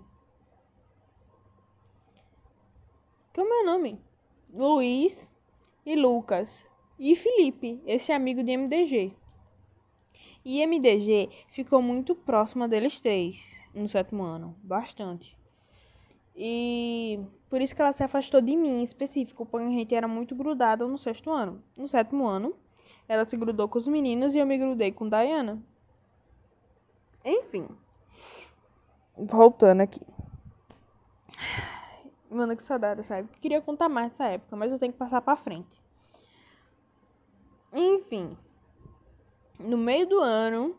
[3.34, 4.02] Como é o nome?
[4.56, 5.18] Luiz
[5.84, 6.64] e Lucas.
[7.00, 9.12] E Felipe, esse amigo de MDG.
[10.46, 13.38] E MDG ficou muito próxima deles três
[13.74, 14.56] no sétimo ano.
[14.62, 15.36] Bastante.
[16.36, 20.08] E por isso que ela se afastou de mim em específico, porque a gente era
[20.08, 21.64] muito grudado no sexto ano.
[21.76, 22.56] No sétimo ano,
[23.08, 25.60] ela se grudou com os meninos e eu me grudei com Diana.
[27.26, 27.68] Enfim.
[29.18, 30.02] Voltando aqui.
[32.34, 33.38] Mano, que saudade dessa época.
[33.40, 35.82] Queria contar mais dessa época, mas eu tenho que passar pra frente.
[37.72, 38.38] Enfim.
[39.60, 40.76] No meio do ano,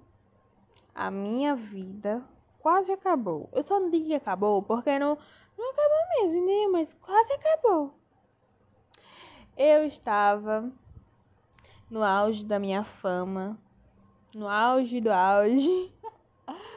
[0.95, 2.23] a minha vida
[2.59, 3.49] quase acabou.
[3.53, 5.17] Eu só não digo que acabou porque não,
[5.57, 6.67] não acabou mesmo, né?
[6.73, 7.95] Mas quase acabou.
[9.57, 10.71] Eu estava
[11.89, 13.57] no auge da minha fama,
[14.35, 15.93] no auge do auge.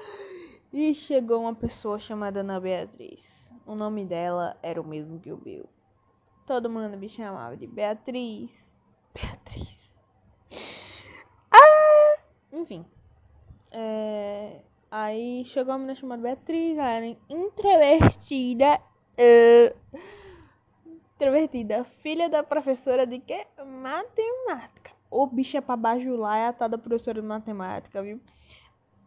[0.71, 3.46] E chegou uma pessoa chamada Ana Beatriz.
[3.67, 5.69] O nome dela era o mesmo que o meu.
[6.45, 8.65] Todo mundo me chamava de Beatriz.
[9.13, 9.95] Beatriz.
[11.51, 12.23] Ah!
[12.51, 12.86] Enfim.
[13.69, 14.62] É...
[14.89, 16.77] Aí chegou uma menina chamada Beatriz.
[16.77, 18.82] Ela era introvertida.
[19.19, 19.99] Uh...
[21.15, 21.84] Introvertida.
[21.84, 23.45] Filha da professora de que?
[23.63, 28.19] Matemática o bicho é pra bajular é a tal da professora de matemática, viu?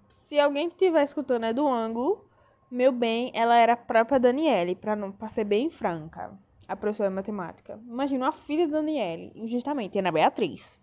[0.08, 2.24] Se alguém estiver escutando é do ângulo,
[2.70, 7.08] meu bem, ela era a própria Daniele, pra, não, pra ser bem franca, a professora
[7.08, 7.80] de matemática.
[7.84, 10.80] Imagina a filha da Daniele, justamente, Ana Beatriz.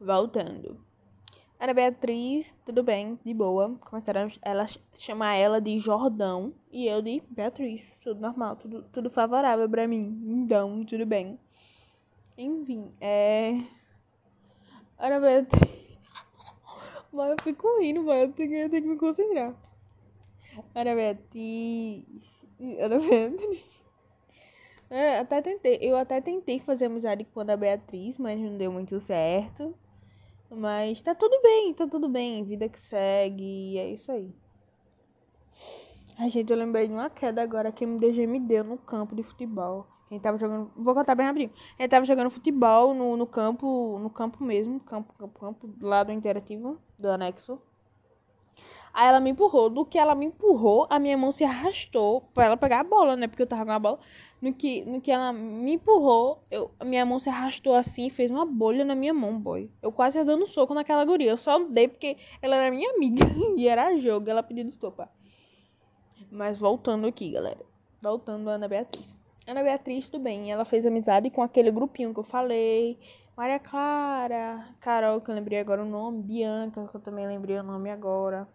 [0.00, 0.80] Voltando.
[1.58, 3.76] Ana Beatriz, tudo bem, de boa.
[3.80, 4.64] Começaram ela
[4.96, 7.82] chamar ela de Jordão e eu de Beatriz.
[8.00, 10.22] Tudo normal, tudo, tudo favorável pra mim.
[10.24, 11.36] Então, tudo bem.
[12.36, 13.58] Enfim, é.
[14.96, 15.98] Ana Beatriz.
[17.12, 19.54] Mas eu fico rindo, mas eu tenho, eu tenho que me concentrar.
[20.74, 22.04] Ana Beatriz.
[22.80, 23.64] Ana Beatriz.
[24.90, 28.72] É, até tentei, eu até tentei fazer amizade com a Ana Beatriz, mas não deu
[28.72, 29.74] muito certo.
[30.50, 32.42] Mas tá tudo bem, tá tudo bem.
[32.44, 34.34] Vida que segue, é isso aí.
[36.18, 39.14] Ai, gente, eu lembrei de uma queda agora que a MDG me deu no campo
[39.14, 39.86] de futebol.
[40.10, 40.70] A tava jogando.
[40.74, 41.52] Vou contar bem rapidinho.
[41.78, 43.98] A gente tava jogando futebol no, no campo.
[43.98, 44.80] No campo mesmo.
[44.80, 45.70] Campo, campo, campo.
[45.80, 46.78] Lá do interativo.
[46.98, 47.60] Do anexo.
[48.92, 49.70] Aí ela me empurrou.
[49.70, 53.16] Do que ela me empurrou, a minha mão se arrastou pra ela pegar a bola,
[53.16, 53.28] né?
[53.28, 53.98] Porque eu tava com a bola.
[54.40, 58.10] No que, no que ela me empurrou, eu, a minha mão se arrastou assim e
[58.10, 59.70] fez uma bolha na minha mão, boy.
[59.82, 61.30] Eu quase ia dando soco naquela guria.
[61.30, 63.24] Eu só dei porque ela era minha amiga.
[63.56, 64.30] e era jogo.
[64.30, 65.10] Ela pediu desculpa.
[66.30, 67.64] Mas voltando aqui, galera.
[68.00, 69.16] Voltando a Ana Beatriz.
[69.46, 70.52] Ana Beatriz, tudo bem.
[70.52, 72.98] Ela fez amizade com aquele grupinho que eu falei.
[73.36, 76.22] Maria Clara, Carol, que eu lembrei agora o nome.
[76.22, 78.48] Bianca, que eu também lembrei o nome agora.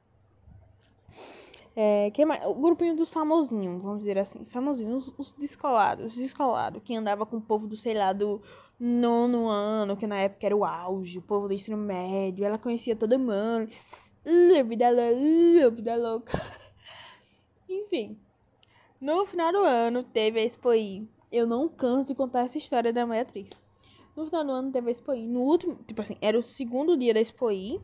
[1.76, 2.12] É?
[2.46, 4.46] O grupinho dos famosinhos, vamos dizer assim.
[4.46, 6.06] Famosinhos, os, os descolados.
[6.06, 8.42] Os descolados, que andava com o povo do, sei lá, do
[8.80, 11.18] nono ano, que na época era o auge.
[11.18, 12.46] O povo do ensino médio.
[12.46, 13.70] Ela conhecia todo mundo.
[14.26, 16.42] Uh, vida louca, vida louca.
[17.68, 18.18] Enfim.
[19.02, 21.08] No final do ano teve a Expoí.
[21.32, 23.50] Eu não canso de contar essa história da Beatriz.
[24.16, 25.28] No final do ano teve a Expoí.
[25.28, 27.82] No último, tipo assim, era o segundo dia da Expoí.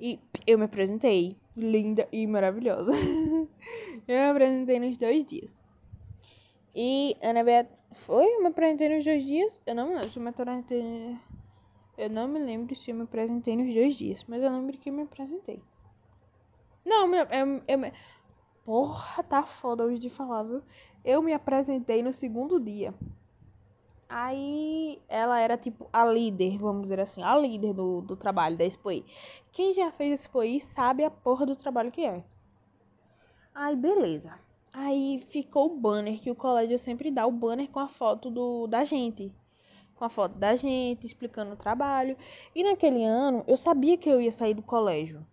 [0.00, 1.36] E eu me apresentei.
[1.56, 2.92] Linda e maravilhosa.
[4.08, 5.62] eu me apresentei nos dois dias.
[6.74, 7.78] E Ana Beatriz.
[7.92, 8.26] Foi?
[8.26, 9.60] Eu me apresentei nos dois dias?
[9.64, 11.16] Eu não me lembro se eu me apresentei.
[11.96, 14.90] Eu não me lembro se eu me apresentei nos dois dias, mas eu lembro que
[14.90, 15.62] eu me apresentei.
[16.84, 17.92] Não, eu, eu, eu,
[18.64, 20.62] Porra, tá foda hoje de falar, viu?
[21.04, 22.94] Eu me apresentei no segundo dia.
[24.08, 28.64] Aí ela era tipo a líder, vamos dizer assim, a líder do, do trabalho da
[28.64, 29.04] Expoí.
[29.50, 32.24] Quem já fez Expoí sabe a porra do trabalho que é.
[33.54, 34.38] Aí beleza.
[34.72, 38.66] Aí ficou o banner que o colégio sempre dá, o banner com a foto do,
[38.66, 39.32] da gente.
[39.94, 42.16] Com a foto da gente, explicando o trabalho.
[42.54, 45.24] E naquele ano eu sabia que eu ia sair do colégio.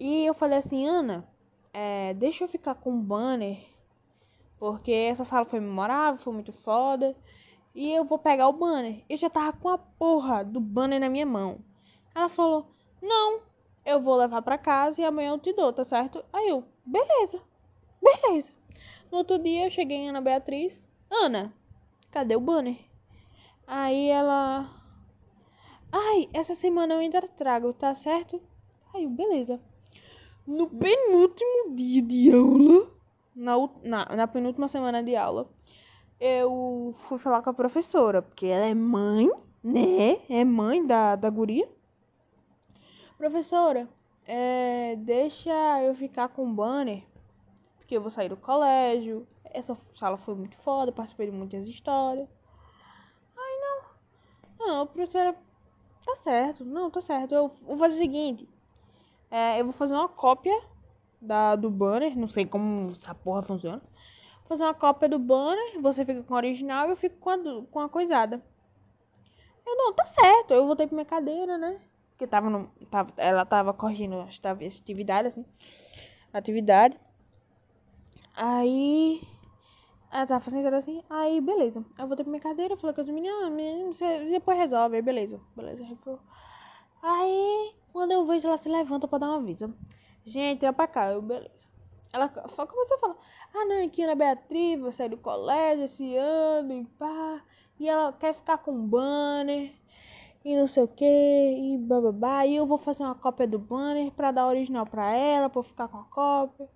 [0.00, 1.28] E eu falei assim, Ana,
[1.72, 3.58] é, deixa eu ficar com o banner.
[4.58, 7.14] Porque essa sala foi memorável, foi muito foda.
[7.78, 9.04] E eu vou pegar o banner.
[9.08, 11.60] Eu já tava com a porra do banner na minha mão.
[12.12, 12.66] Ela falou:
[13.00, 13.40] Não,
[13.86, 16.24] eu vou levar para casa e amanhã eu te dou, tá certo?
[16.32, 17.40] Aí eu, beleza,
[18.02, 18.52] beleza.
[19.12, 20.84] No outro dia eu cheguei em Ana Beatriz.
[21.08, 21.54] Ana,
[22.10, 22.78] cadê o banner?
[23.64, 24.68] Aí ela.
[25.92, 28.42] Ai, essa semana eu ainda trago, tá certo?
[28.92, 29.60] Aí eu, beleza.
[30.44, 32.90] No penúltimo dia de aula,
[33.36, 35.48] na, na, na penúltima semana de aula,
[36.20, 39.30] eu fui falar com a professora, porque ela é mãe,
[39.62, 40.20] né?
[40.28, 41.68] É mãe da, da guria.
[43.16, 43.88] Professora,
[44.26, 47.04] é, deixa eu ficar com o banner,
[47.76, 49.26] porque eu vou sair do colégio.
[49.44, 52.28] Essa sala foi muito foda, participei de muitas histórias.
[53.36, 54.66] Ai, não.
[54.66, 55.34] Não, professora,
[56.04, 56.64] tá certo.
[56.64, 57.34] Não, tá certo.
[57.34, 58.48] Eu vou fazer o seguinte.
[59.30, 60.60] É, eu vou fazer uma cópia
[61.20, 62.16] da, do banner.
[62.16, 63.82] Não sei como essa porra funciona
[64.48, 67.38] fazer uma cópia do banner, você fica com o original e eu fico com a,
[67.70, 68.42] com a coisada.
[69.66, 70.54] Eu, não, tá certo.
[70.54, 71.78] Eu voltei pra minha cadeira, né?
[72.16, 74.40] Que tava no, tava, ela tava corrigindo as
[74.78, 75.44] atividade, assim.
[76.32, 76.98] Atividade.
[78.34, 79.20] Aí.
[80.10, 81.02] Ela tava fazendo assim.
[81.10, 81.84] Aí, beleza.
[81.98, 84.96] Eu voltei pra minha cadeira, falei com as meninas, ah, você depois resolve.
[84.96, 85.38] Aí, beleza.
[85.54, 85.84] Beleza.
[87.02, 89.72] Aí, quando eu vejo, ela se levanta pra dar uma aviso.
[90.24, 91.12] Gente, é pra cá.
[91.12, 91.68] Eu, beleza.
[92.12, 93.16] Ela começou a falar:
[93.54, 97.42] Ah, não, aqui na Beatriz, vou sair do colégio esse ano e pá.
[97.78, 99.72] E ela quer ficar com banner
[100.44, 102.46] e não sei o que, e bababá.
[102.46, 105.62] E eu vou fazer uma cópia do banner pra dar original pra ela, pra eu
[105.62, 106.68] ficar com a cópia.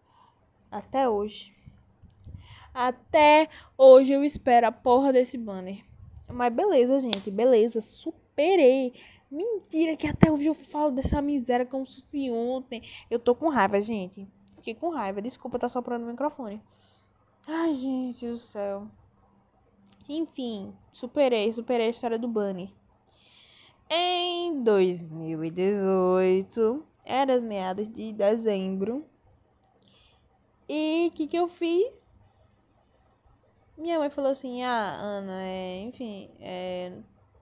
[0.71, 1.55] Até hoje.
[2.75, 5.85] Até hoje eu espero a porra desse banner.
[6.31, 8.95] Mas beleza, gente, beleza, superei.
[9.31, 12.83] Mentira que até hoje eu falo dessa miséria como se ontem.
[13.11, 14.27] Eu tô com raiva, gente.
[14.63, 15.21] Fiquei com raiva.
[15.21, 16.63] Desculpa tá soprando o microfone.
[17.49, 18.87] Ai, gente do céu.
[20.09, 22.73] Enfim, superei, superei a história do Bunny.
[23.91, 29.05] Em 2018, era meados de dezembro.
[30.69, 31.93] E o que, que eu fiz?
[33.77, 36.93] Minha mãe falou assim: Ah, Ana, é, enfim, é,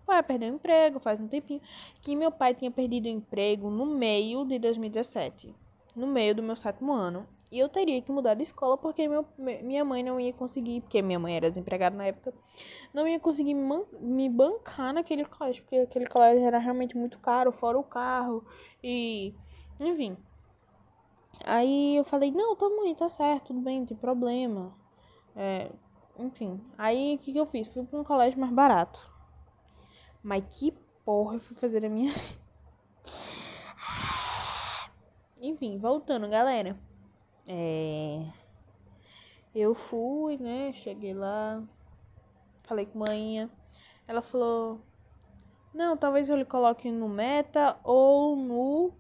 [0.07, 1.61] vai perder o emprego faz um tempinho.
[2.01, 5.55] Que meu pai tinha perdido o emprego no meio de 2017
[5.95, 7.27] no meio do meu sétimo ano.
[7.51, 11.03] E eu teria que mudar de escola porque meu, minha mãe não ia conseguir, porque
[11.03, 12.33] minha mãe era desempregada na época,
[12.95, 17.77] não ia conseguir me, bancar naquele colégio, porque aquele colégio era realmente muito caro, fora
[17.77, 18.45] o carro,
[18.85, 19.35] e
[19.81, 20.17] enfim.
[21.45, 24.73] Aí eu falei, não, tá mãe, tá certo, tudo bem, não tem problema.
[25.35, 25.73] É,
[26.19, 27.67] enfim, aí o que, que eu fiz?
[27.67, 29.11] Fui pra um colégio mais barato.
[30.23, 30.73] Mas que
[31.05, 32.13] porra eu fui fazer a minha
[35.41, 36.77] Enfim, voltando, galera.
[37.49, 38.27] É...
[39.55, 40.71] Eu fui, né?
[40.73, 41.63] Cheguei lá.
[42.65, 43.51] Falei com a mãe.
[44.07, 44.81] Ela falou:
[45.73, 48.93] Não, talvez eu lhe coloque no meta ou no.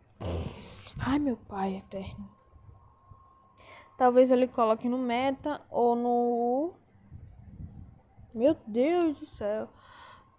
[0.98, 2.26] Ai, meu pai eterno.
[3.98, 6.72] Talvez eu lhe coloque no meta ou no.
[8.33, 9.68] Meu Deus do céu.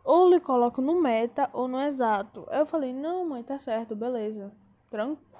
[0.03, 2.47] Ou lhe coloco no meta ou no exato.
[2.49, 4.51] Eu falei: Não, mãe, tá certo, beleza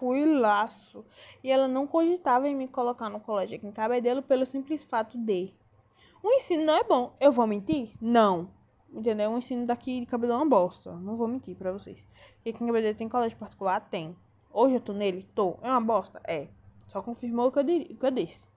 [0.02, 1.06] tranquilaço.
[1.44, 5.18] E ela não cogitava em me colocar no colégio aqui em Cabedelo pelo simples fato
[5.18, 5.54] de.
[6.24, 7.14] O ensino não é bom.
[7.20, 7.92] Eu vou mentir?
[8.02, 8.50] Não.
[8.92, 9.32] Entendeu?
[9.32, 10.92] O ensino daqui de Cabedelo é uma bosta.
[10.94, 12.06] Não vou mentir pra vocês.
[12.44, 13.88] E aqui em Cabedelo tem colégio particular?
[13.90, 14.16] Tem.
[14.52, 15.28] Hoje eu tô nele?
[15.34, 15.58] Tô.
[15.62, 16.20] É uma bosta?
[16.26, 16.48] É.
[16.88, 18.50] Só confirmou o que eu, o que eu disse.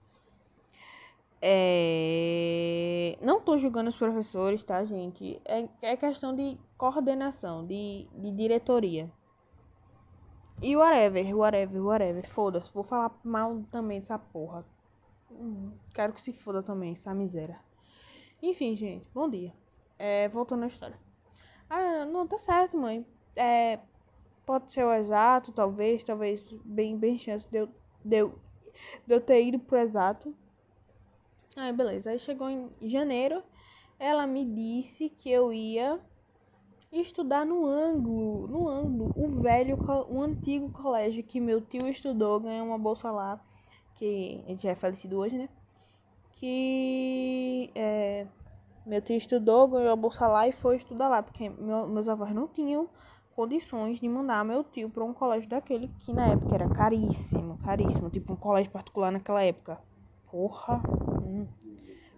[1.41, 3.17] É...
[3.21, 5.39] Não tô julgando os professores, tá, gente?
[5.45, 9.09] É, é questão de coordenação, de, de diretoria.
[10.61, 12.25] E whatever, whatever, whatever.
[12.27, 12.73] Foda-se.
[12.73, 14.65] Vou falar mal também dessa porra.
[15.31, 17.59] Hum, quero que se foda também, essa miséria.
[18.41, 19.53] Enfim, gente, bom dia.
[19.97, 20.97] É, voltando à história.
[21.69, 23.05] Ah, não, tá certo, mãe.
[23.35, 23.79] É,
[24.45, 27.69] pode ser o exato, talvez, talvez bem, bem chance de eu,
[28.03, 28.39] de eu,
[29.05, 30.33] de eu ter ido pro exato.
[31.55, 32.11] Aí, beleza.
[32.11, 33.43] Aí chegou em janeiro,
[33.99, 35.99] ela me disse que eu ia
[37.01, 39.79] estudar no ângulo, no ângulo, o velho,
[40.09, 43.39] o antigo colégio que meu tio estudou, ganhou uma bolsa lá,
[43.95, 45.49] que já é falecido hoje, né?
[46.33, 48.27] Que é,
[48.85, 52.33] meu tio estudou, ganhou a bolsa lá e foi estudar lá, porque meu, meus avós
[52.33, 52.89] não tinham
[53.35, 58.09] condições de mandar meu tio para um colégio daquele que na época era caríssimo, caríssimo,
[58.09, 59.77] tipo um colégio particular naquela época.
[60.31, 60.83] Porra,
[61.19, 61.47] hum,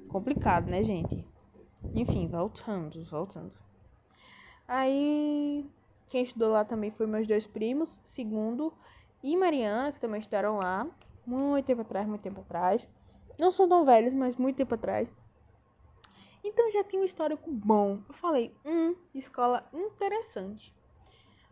[0.07, 1.25] complicado, né, gente?
[1.93, 3.66] Enfim, voltando, voltando.
[4.67, 5.65] Aí,
[6.09, 8.73] quem estudou lá também foi meus dois primos, segundo
[9.23, 10.85] e Mariana, que também estudaram lá,
[11.25, 12.89] muito tempo atrás, muito tempo atrás.
[13.39, 15.07] Não são tão velhos, mas muito tempo atrás.
[16.43, 17.99] Então já tinha um histórico bom.
[18.07, 20.73] Eu falei, hum, escola interessante.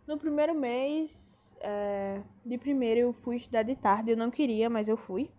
[0.08, 4.88] No primeiro mês é, de primeiro eu fui estudar de tarde, eu não queria, mas
[4.88, 5.32] eu fui.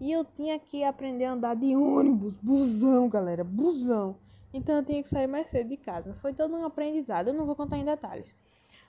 [0.00, 4.16] E eu tinha que aprender a andar de ônibus, busão, galera, busão.
[4.52, 6.14] Então eu tinha que sair mais cedo de casa.
[6.14, 8.34] Foi todo um aprendizado, eu não vou contar em detalhes.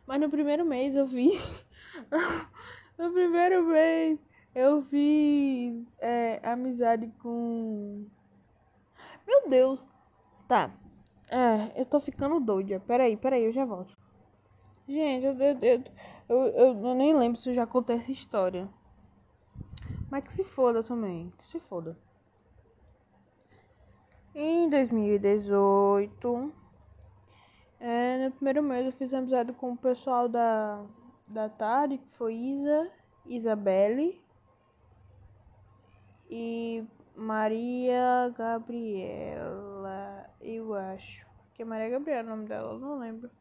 [0.05, 1.31] Mas no primeiro mês eu vi.
[2.97, 4.19] no primeiro mês
[4.55, 8.05] eu fiz é, amizade com.
[9.27, 9.85] Meu Deus!
[10.47, 10.71] Tá.
[11.29, 12.79] É, eu tô ficando doida.
[12.79, 13.95] Peraí, peraí, eu já volto.
[14.87, 15.83] Gente, eu, eu,
[16.27, 18.67] eu, eu, nem lembro se eu já contei essa história.
[20.09, 21.31] Mas que se foda também.
[21.37, 21.95] Que se foda.
[24.35, 26.53] Em 2018,
[27.79, 30.85] é, no primeiro mês eu fiz amizade com o pessoal da,
[31.27, 32.91] da tarde, que foi Isa,
[33.25, 34.21] Isabelle
[36.29, 41.27] e Maria Gabriela, eu acho.
[41.55, 43.31] Que é Maria Gabriela o nome dela, eu não lembro.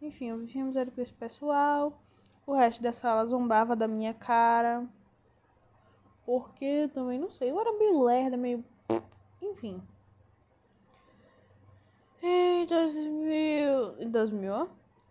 [0.00, 2.00] Enfim, eu fiz amizade com esse pessoal.
[2.46, 4.88] O resto da sala zombava da minha cara.
[6.24, 8.64] Porque também não sei, eu era meio lerda, meio
[9.42, 9.82] enfim.
[12.22, 14.00] Em 2000.
[14.00, 14.68] Em 2000?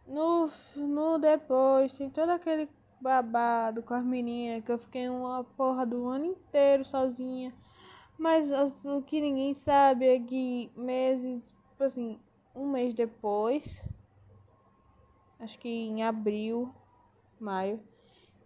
[0.07, 2.69] No, no depois, tem todo aquele
[2.99, 7.53] babado com as meninas que eu fiquei uma porra do ano inteiro sozinha.
[8.17, 8.51] Mas
[8.85, 12.19] o que ninguém sabe é que meses, tipo assim,
[12.53, 13.81] um mês depois,
[15.39, 16.73] acho que em abril,
[17.39, 17.79] maio,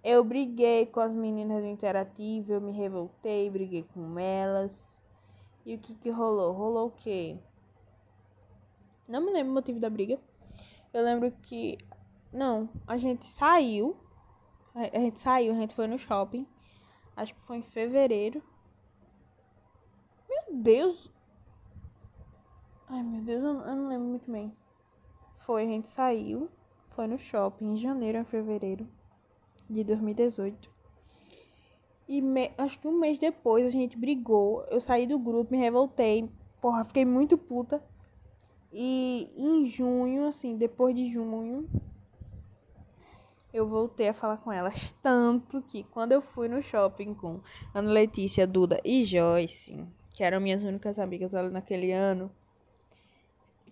[0.04, 5.03] eu briguei com as meninas do Interativo, eu me revoltei, briguei com elas.
[5.66, 6.52] E o que que rolou?
[6.52, 7.38] Rolou o quê?
[9.08, 10.20] Não me lembro o motivo da briga.
[10.94, 11.78] Eu lembro que.
[12.32, 13.96] Não, a gente saiu.
[14.74, 16.48] A gente saiu, a gente foi no shopping.
[17.16, 18.42] Acho que foi em fevereiro.
[20.28, 21.12] Meu Deus!
[22.90, 24.56] Ai meu Deus, eu não, lembro muito bem.
[25.38, 26.50] Foi, a gente saiu.
[26.90, 28.88] Foi no shopping em janeiro ou fevereiro
[29.70, 30.73] de 2018.
[32.08, 32.52] E me...
[32.58, 34.64] acho que um mês depois a gente brigou.
[34.70, 36.30] Eu saí do grupo, me revoltei.
[36.62, 37.82] Porra, fiquei muito puta.
[38.72, 41.70] E em junho, assim, depois de junho,
[43.54, 44.92] eu voltei a falar com elas.
[45.02, 47.40] Tanto que quando eu fui no shopping com
[47.74, 52.32] Ana Letícia, Duda e Joyce, que eram minhas únicas amigas ali naquele ano,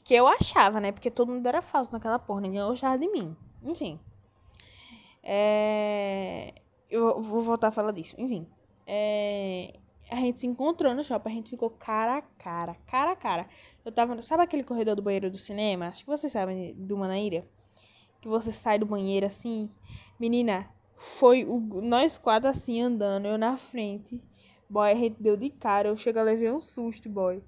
[0.03, 0.91] que eu achava, né?
[0.91, 3.35] Porque todo mundo era falso naquela porra, ninguém gostava de mim.
[3.63, 3.99] Enfim.
[5.23, 6.60] É
[6.91, 8.15] eu vou voltar a falar disso.
[8.17, 8.45] Enfim.
[8.85, 9.73] É,
[10.09, 13.47] a gente se encontrou no shopping, a gente ficou cara a cara, cara a cara.
[13.85, 14.21] Eu tava.
[14.21, 15.87] Sabe aquele corredor do banheiro do cinema?
[15.87, 17.47] Acho que vocês sabem do Manaíra.
[18.19, 19.69] Que você sai do banheiro assim.
[20.19, 24.21] Menina, foi o, nós quatro assim andando, eu na frente.
[24.69, 27.41] Boy, a gente deu de cara, eu chego a levei um susto, boy.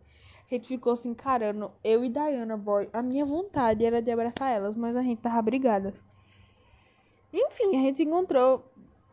[0.49, 2.89] A gente ficou assim encarando, eu e Diana, boy.
[2.91, 6.03] A minha vontade era de abraçar elas, mas a gente tava brigadas.
[7.33, 8.63] Enfim, a gente se encontrou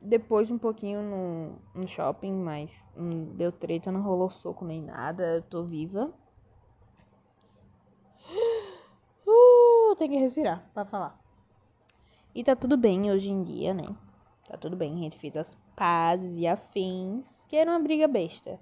[0.03, 5.37] depois um pouquinho no, no shopping, mas não deu treta, não rolou soco nem nada,
[5.37, 6.13] eu tô viva.
[9.33, 11.21] Uh, tem que respirar para falar.
[12.35, 13.95] E tá tudo bem hoje em dia, né?
[14.49, 18.59] Tá tudo bem, a gente fez as pazes e afins, que era uma briga besta.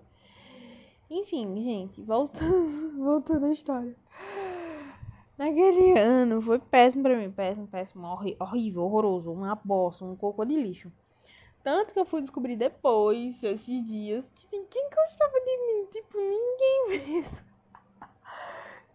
[1.08, 3.96] Enfim, gente, voltando, voltando à história.
[5.38, 8.06] Naquele ano foi péssimo pra mim, péssimo, péssimo,
[8.38, 10.92] horrível, horroroso, uma bosta, um cocô de lixo.
[11.68, 15.86] Tanto que eu fui descobrir depois, esses dias, que ninguém gostava de mim.
[15.92, 17.46] Tipo, ninguém mesmo.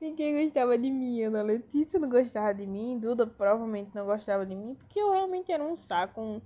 [0.01, 1.21] ninguém gostava de mim.
[1.21, 2.97] Ana Letícia não gostava de mim.
[2.97, 4.73] Duda provavelmente não gostava de mim.
[4.73, 6.41] Porque eu realmente era um saco, um,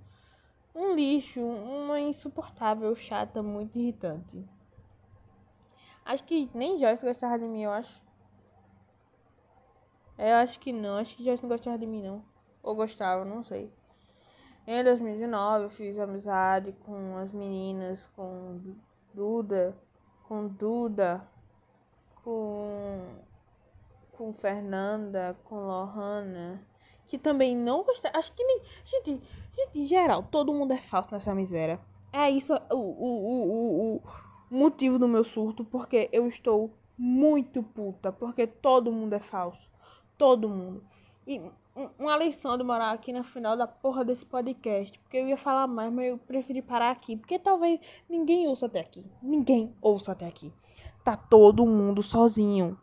[0.74, 4.46] um lixo, uma insuportável, chata, muito irritante.
[6.04, 8.02] Acho que nem Joyce gostava de mim, eu acho.
[10.18, 10.98] Eu acho que não.
[10.98, 12.22] Acho que Joyce não gostava de mim, não.
[12.62, 13.72] ou gostava, não sei.
[14.70, 18.60] Em 2019 eu fiz amizade com as meninas, com
[19.14, 19.74] Duda,
[20.24, 21.26] com Duda,
[22.22, 23.00] com
[24.12, 26.62] com Fernanda, com Lohana,
[27.06, 28.10] que também não gostei.
[28.12, 28.60] Acho que nem.
[28.84, 29.22] Gente,
[29.56, 31.80] gente, geral, todo mundo é falso nessa miséria.
[32.12, 34.02] É isso o, o, o, o
[34.50, 39.70] motivo do meu surto, porque eu estou muito puta, porque todo mundo é falso.
[40.18, 40.84] Todo mundo.
[41.26, 41.40] E
[41.98, 44.98] uma lição de morar aqui na final da porra desse podcast.
[44.98, 47.16] Porque eu ia falar mais, mas eu preferi parar aqui.
[47.16, 49.04] Porque talvez ninguém ouça até aqui.
[49.22, 50.52] Ninguém ouça até aqui.
[51.04, 52.78] Tá todo mundo sozinho.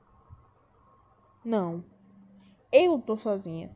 [1.44, 1.84] Não.
[2.72, 3.70] Eu tô sozinha.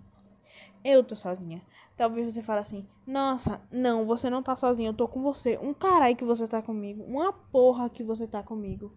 [0.84, 1.62] Eu tô sozinha.
[1.98, 5.58] Talvez você fale assim: Nossa, não, você não tá sozinha, eu tô com você.
[5.62, 7.04] Um caralho que você tá comigo.
[7.04, 8.94] Uma porra que você tá comigo.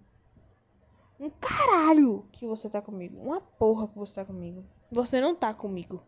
[1.19, 3.21] Um caralho que você tá comigo.
[3.21, 4.65] Uma porra que você tá comigo.
[4.91, 6.03] Você não tá comigo.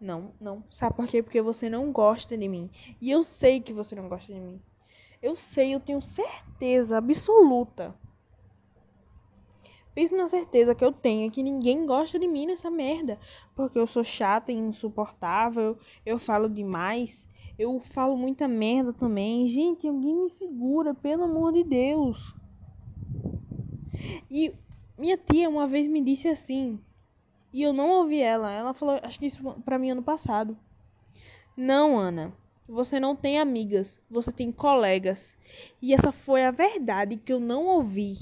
[0.00, 0.64] Não, não.
[0.70, 1.22] Sabe por quê?
[1.22, 2.70] Porque você não gosta de mim.
[3.00, 4.60] E eu sei que você não gosta de mim.
[5.22, 7.94] Eu sei, eu tenho certeza absoluta
[9.94, 13.18] Penso na certeza que eu tenho que ninguém gosta de mim nessa merda.
[13.54, 15.78] Porque eu sou chata e insuportável.
[16.04, 17.22] Eu falo demais.
[17.58, 19.46] Eu falo muita merda também.
[19.46, 22.34] Gente, alguém me segura, pelo amor de Deus.
[24.30, 24.54] E
[24.96, 26.82] minha tia uma vez me disse assim.
[27.52, 28.50] E eu não ouvi ela.
[28.50, 30.56] Ela falou, acho que isso pra mim ano passado.
[31.56, 32.32] Não, Ana.
[32.68, 35.36] Você não tem amigas, você tem colegas.
[35.82, 38.16] E essa foi a verdade que eu não ouvi.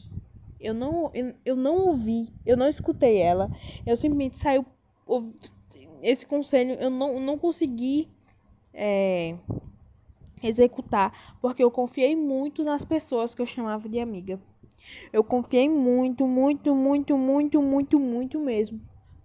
[0.58, 3.50] Eu não, eu, eu não ouvi, eu não escutei ela.
[3.84, 4.64] Eu simplesmente saiu.
[6.02, 8.08] Esse conselho eu não, não consegui
[8.72, 9.36] é,
[10.42, 14.40] executar, porque eu confiei muito nas pessoas que eu chamava de amiga.
[15.12, 18.80] Eu confiei muito, muito, muito, muito, muito, muito mesmo.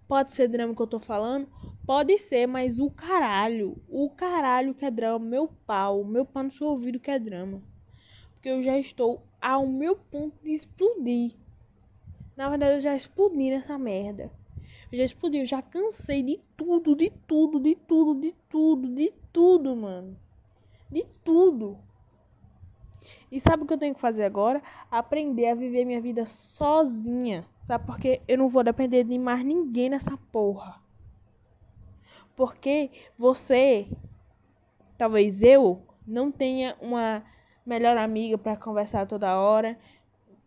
[0.08, 1.48] Pode ser drama que eu tô falando?
[1.86, 6.50] Pode ser, mas o caralho, o caralho que é drama, meu pau, meu pau no
[6.50, 7.62] seu ouvido que é drama.
[8.34, 11.32] Porque eu já estou ao meu ponto de explodir.
[12.36, 14.30] Na verdade, eu já explodi nessa merda.
[14.90, 19.12] Eu já explodi, eu já cansei de tudo, de tudo, de tudo, de tudo, de
[19.32, 20.16] tudo, mano.
[20.90, 21.78] De tudo.
[23.30, 24.62] E sabe o que eu tenho que fazer agora?
[24.90, 27.46] Aprender a viver minha vida sozinha.
[27.64, 28.20] Sabe por quê?
[28.28, 30.82] Eu não vou depender de mais ninguém nessa porra.
[32.36, 33.88] Porque você,
[34.98, 37.24] talvez eu, não tenha uma
[37.64, 39.78] melhor amiga para conversar toda hora.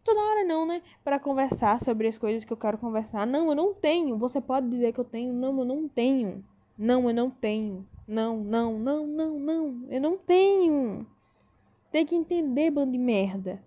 [0.04, 0.84] Toda hora não, né?
[1.04, 3.26] Para conversar sobre as coisas que eu quero conversar.
[3.26, 4.16] Não, eu não tenho.
[4.20, 5.34] Você pode dizer que eu tenho.
[5.34, 6.46] Não, eu não tenho.
[6.78, 7.88] Não, eu não tenho.
[8.08, 9.88] Não, não, não, não, não.
[9.90, 11.06] Eu não tenho.
[11.92, 13.60] Tem que entender, bando de merda.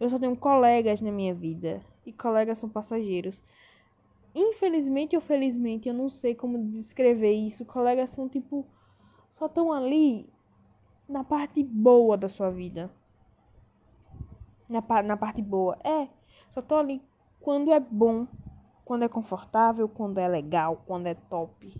[0.00, 1.84] Eu só tenho colegas na minha vida.
[2.08, 3.42] E colegas são passageiros.
[4.34, 7.66] Infelizmente ou felizmente, eu não sei como descrever isso.
[7.66, 8.66] Colegas são tipo.
[9.34, 10.26] Só estão ali
[11.06, 12.90] na parte boa da sua vida.
[14.70, 15.78] Na, na parte boa.
[15.84, 16.08] É,
[16.50, 17.02] só tô ali
[17.40, 18.26] quando é bom,
[18.86, 21.78] quando é confortável, quando é legal, quando é top.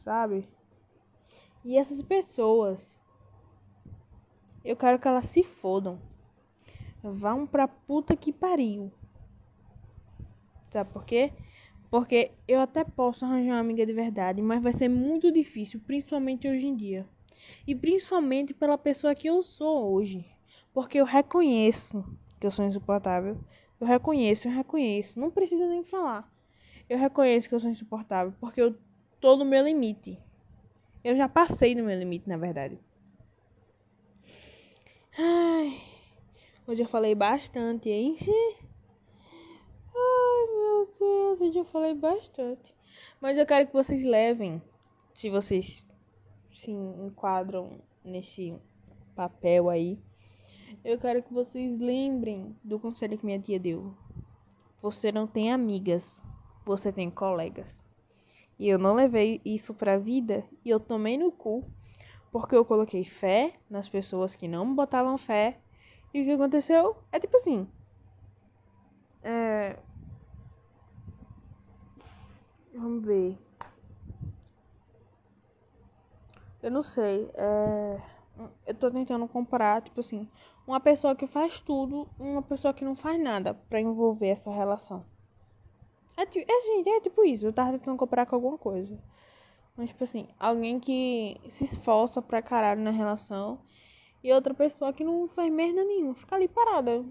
[0.00, 0.48] Sabe?
[1.64, 2.98] E essas pessoas,
[4.64, 6.00] eu quero que elas se fodam.
[7.02, 8.92] Vão pra puta que pariu.
[10.70, 11.32] Sabe por quê?
[11.90, 16.48] Porque eu até posso arranjar uma amiga de verdade, mas vai ser muito difícil, principalmente
[16.48, 17.06] hoje em dia
[17.66, 20.24] e principalmente pela pessoa que eu sou hoje,
[20.72, 22.04] porque eu reconheço
[22.40, 23.38] que eu sou insuportável.
[23.80, 26.28] Eu reconheço, eu reconheço, não precisa nem falar.
[26.88, 28.76] Eu reconheço que eu sou insuportável porque eu
[29.20, 30.18] tô no meu limite.
[31.04, 32.78] Eu já passei do meu limite, na verdade.
[35.18, 35.80] Ai,
[36.66, 38.16] hoje eu falei bastante, hein?
[39.94, 42.74] Ai, meu Deus, hoje eu falei bastante.
[43.20, 44.62] Mas eu quero que vocês levem,
[45.14, 45.84] se vocês
[46.54, 48.54] se enquadram nesse
[49.14, 49.98] papel aí,
[50.84, 53.94] eu quero que vocês lembrem do conselho que minha tia deu.
[54.80, 56.22] Você não tem amigas,
[56.64, 57.84] você tem colegas.
[58.58, 61.64] E eu não levei isso pra vida e eu tomei no cu
[62.30, 65.58] porque eu coloquei fé nas pessoas que não botavam fé.
[66.12, 67.68] E o que aconteceu é tipo assim.
[69.22, 69.78] É...
[72.74, 73.38] Vamos ver.
[76.62, 77.30] Eu não sei.
[77.34, 78.00] É...
[78.66, 80.28] Eu tô tentando comparar, tipo assim,
[80.66, 85.04] uma pessoa que faz tudo, uma pessoa que não faz nada para envolver essa relação.
[86.16, 87.46] É, é, gente, é tipo isso.
[87.46, 88.98] Eu tava tentando comparar com alguma coisa.
[89.76, 93.60] Mas, tipo assim, alguém que se esforça pra caralho na relação
[94.22, 96.14] e outra pessoa que não faz merda nenhuma.
[96.14, 97.04] Fica ali parada.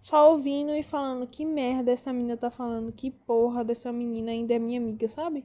[0.00, 4.54] Só ouvindo e falando que merda essa menina tá falando, que porra dessa menina ainda
[4.54, 5.44] é minha amiga, sabe?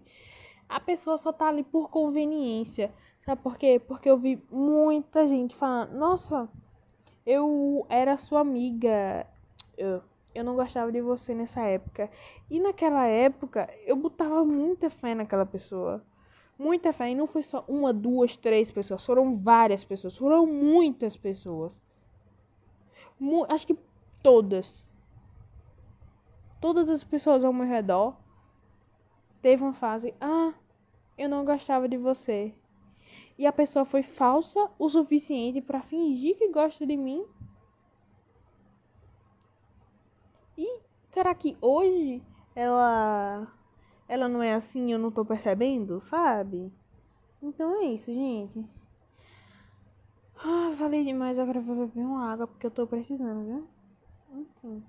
[0.68, 2.92] A pessoa só tá ali por conveniência.
[3.20, 3.80] Sabe por quê?
[3.80, 6.50] Porque eu vi muita gente falando: Nossa,
[7.26, 9.28] eu era sua amiga.
[9.78, 10.02] Eu,
[10.34, 12.10] eu não gostava de você nessa época.
[12.50, 16.04] E naquela época, eu botava muita fé naquela pessoa.
[16.58, 17.12] Muita fé.
[17.12, 19.06] E não foi só uma, duas, três pessoas.
[19.06, 20.18] Foram várias pessoas.
[20.18, 21.82] Foram muitas pessoas.
[23.20, 23.78] Mu acho que
[24.22, 24.86] todas.
[26.60, 28.16] Todas as pessoas ao meu redor
[29.42, 30.54] teve uma fase, ah,
[31.18, 32.54] eu não gostava de você.
[33.38, 37.26] E a pessoa foi falsa o suficiente para fingir que gosta de mim.
[40.58, 40.82] E
[41.12, 42.22] será que hoje
[42.56, 43.48] ela
[44.08, 46.72] ela não é assim, eu não tô percebendo, sabe?
[47.42, 48.66] Então é isso, gente.
[50.38, 53.68] Ah, falei demais, agora vou beber uma água porque eu tô precisando, viu?
[54.34, 54.84] Enfim.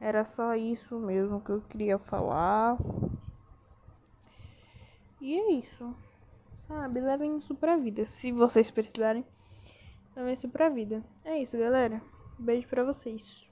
[0.00, 2.76] Era só isso mesmo que eu queria falar.
[5.20, 5.94] E é isso.
[6.68, 7.00] Sabe?
[7.00, 8.04] Levem isso pra vida.
[8.04, 9.24] Se vocês precisarem,
[10.14, 11.02] levem isso pra vida.
[11.24, 12.02] É isso, galera.
[12.38, 13.48] Beijo pra vocês.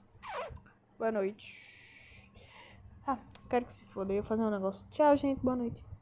[0.97, 1.74] Boa noite.
[3.49, 4.11] Quero que se foda.
[4.13, 4.85] Eu ia fazer um negócio.
[4.89, 5.41] Tchau, gente.
[5.43, 5.85] Boa noite.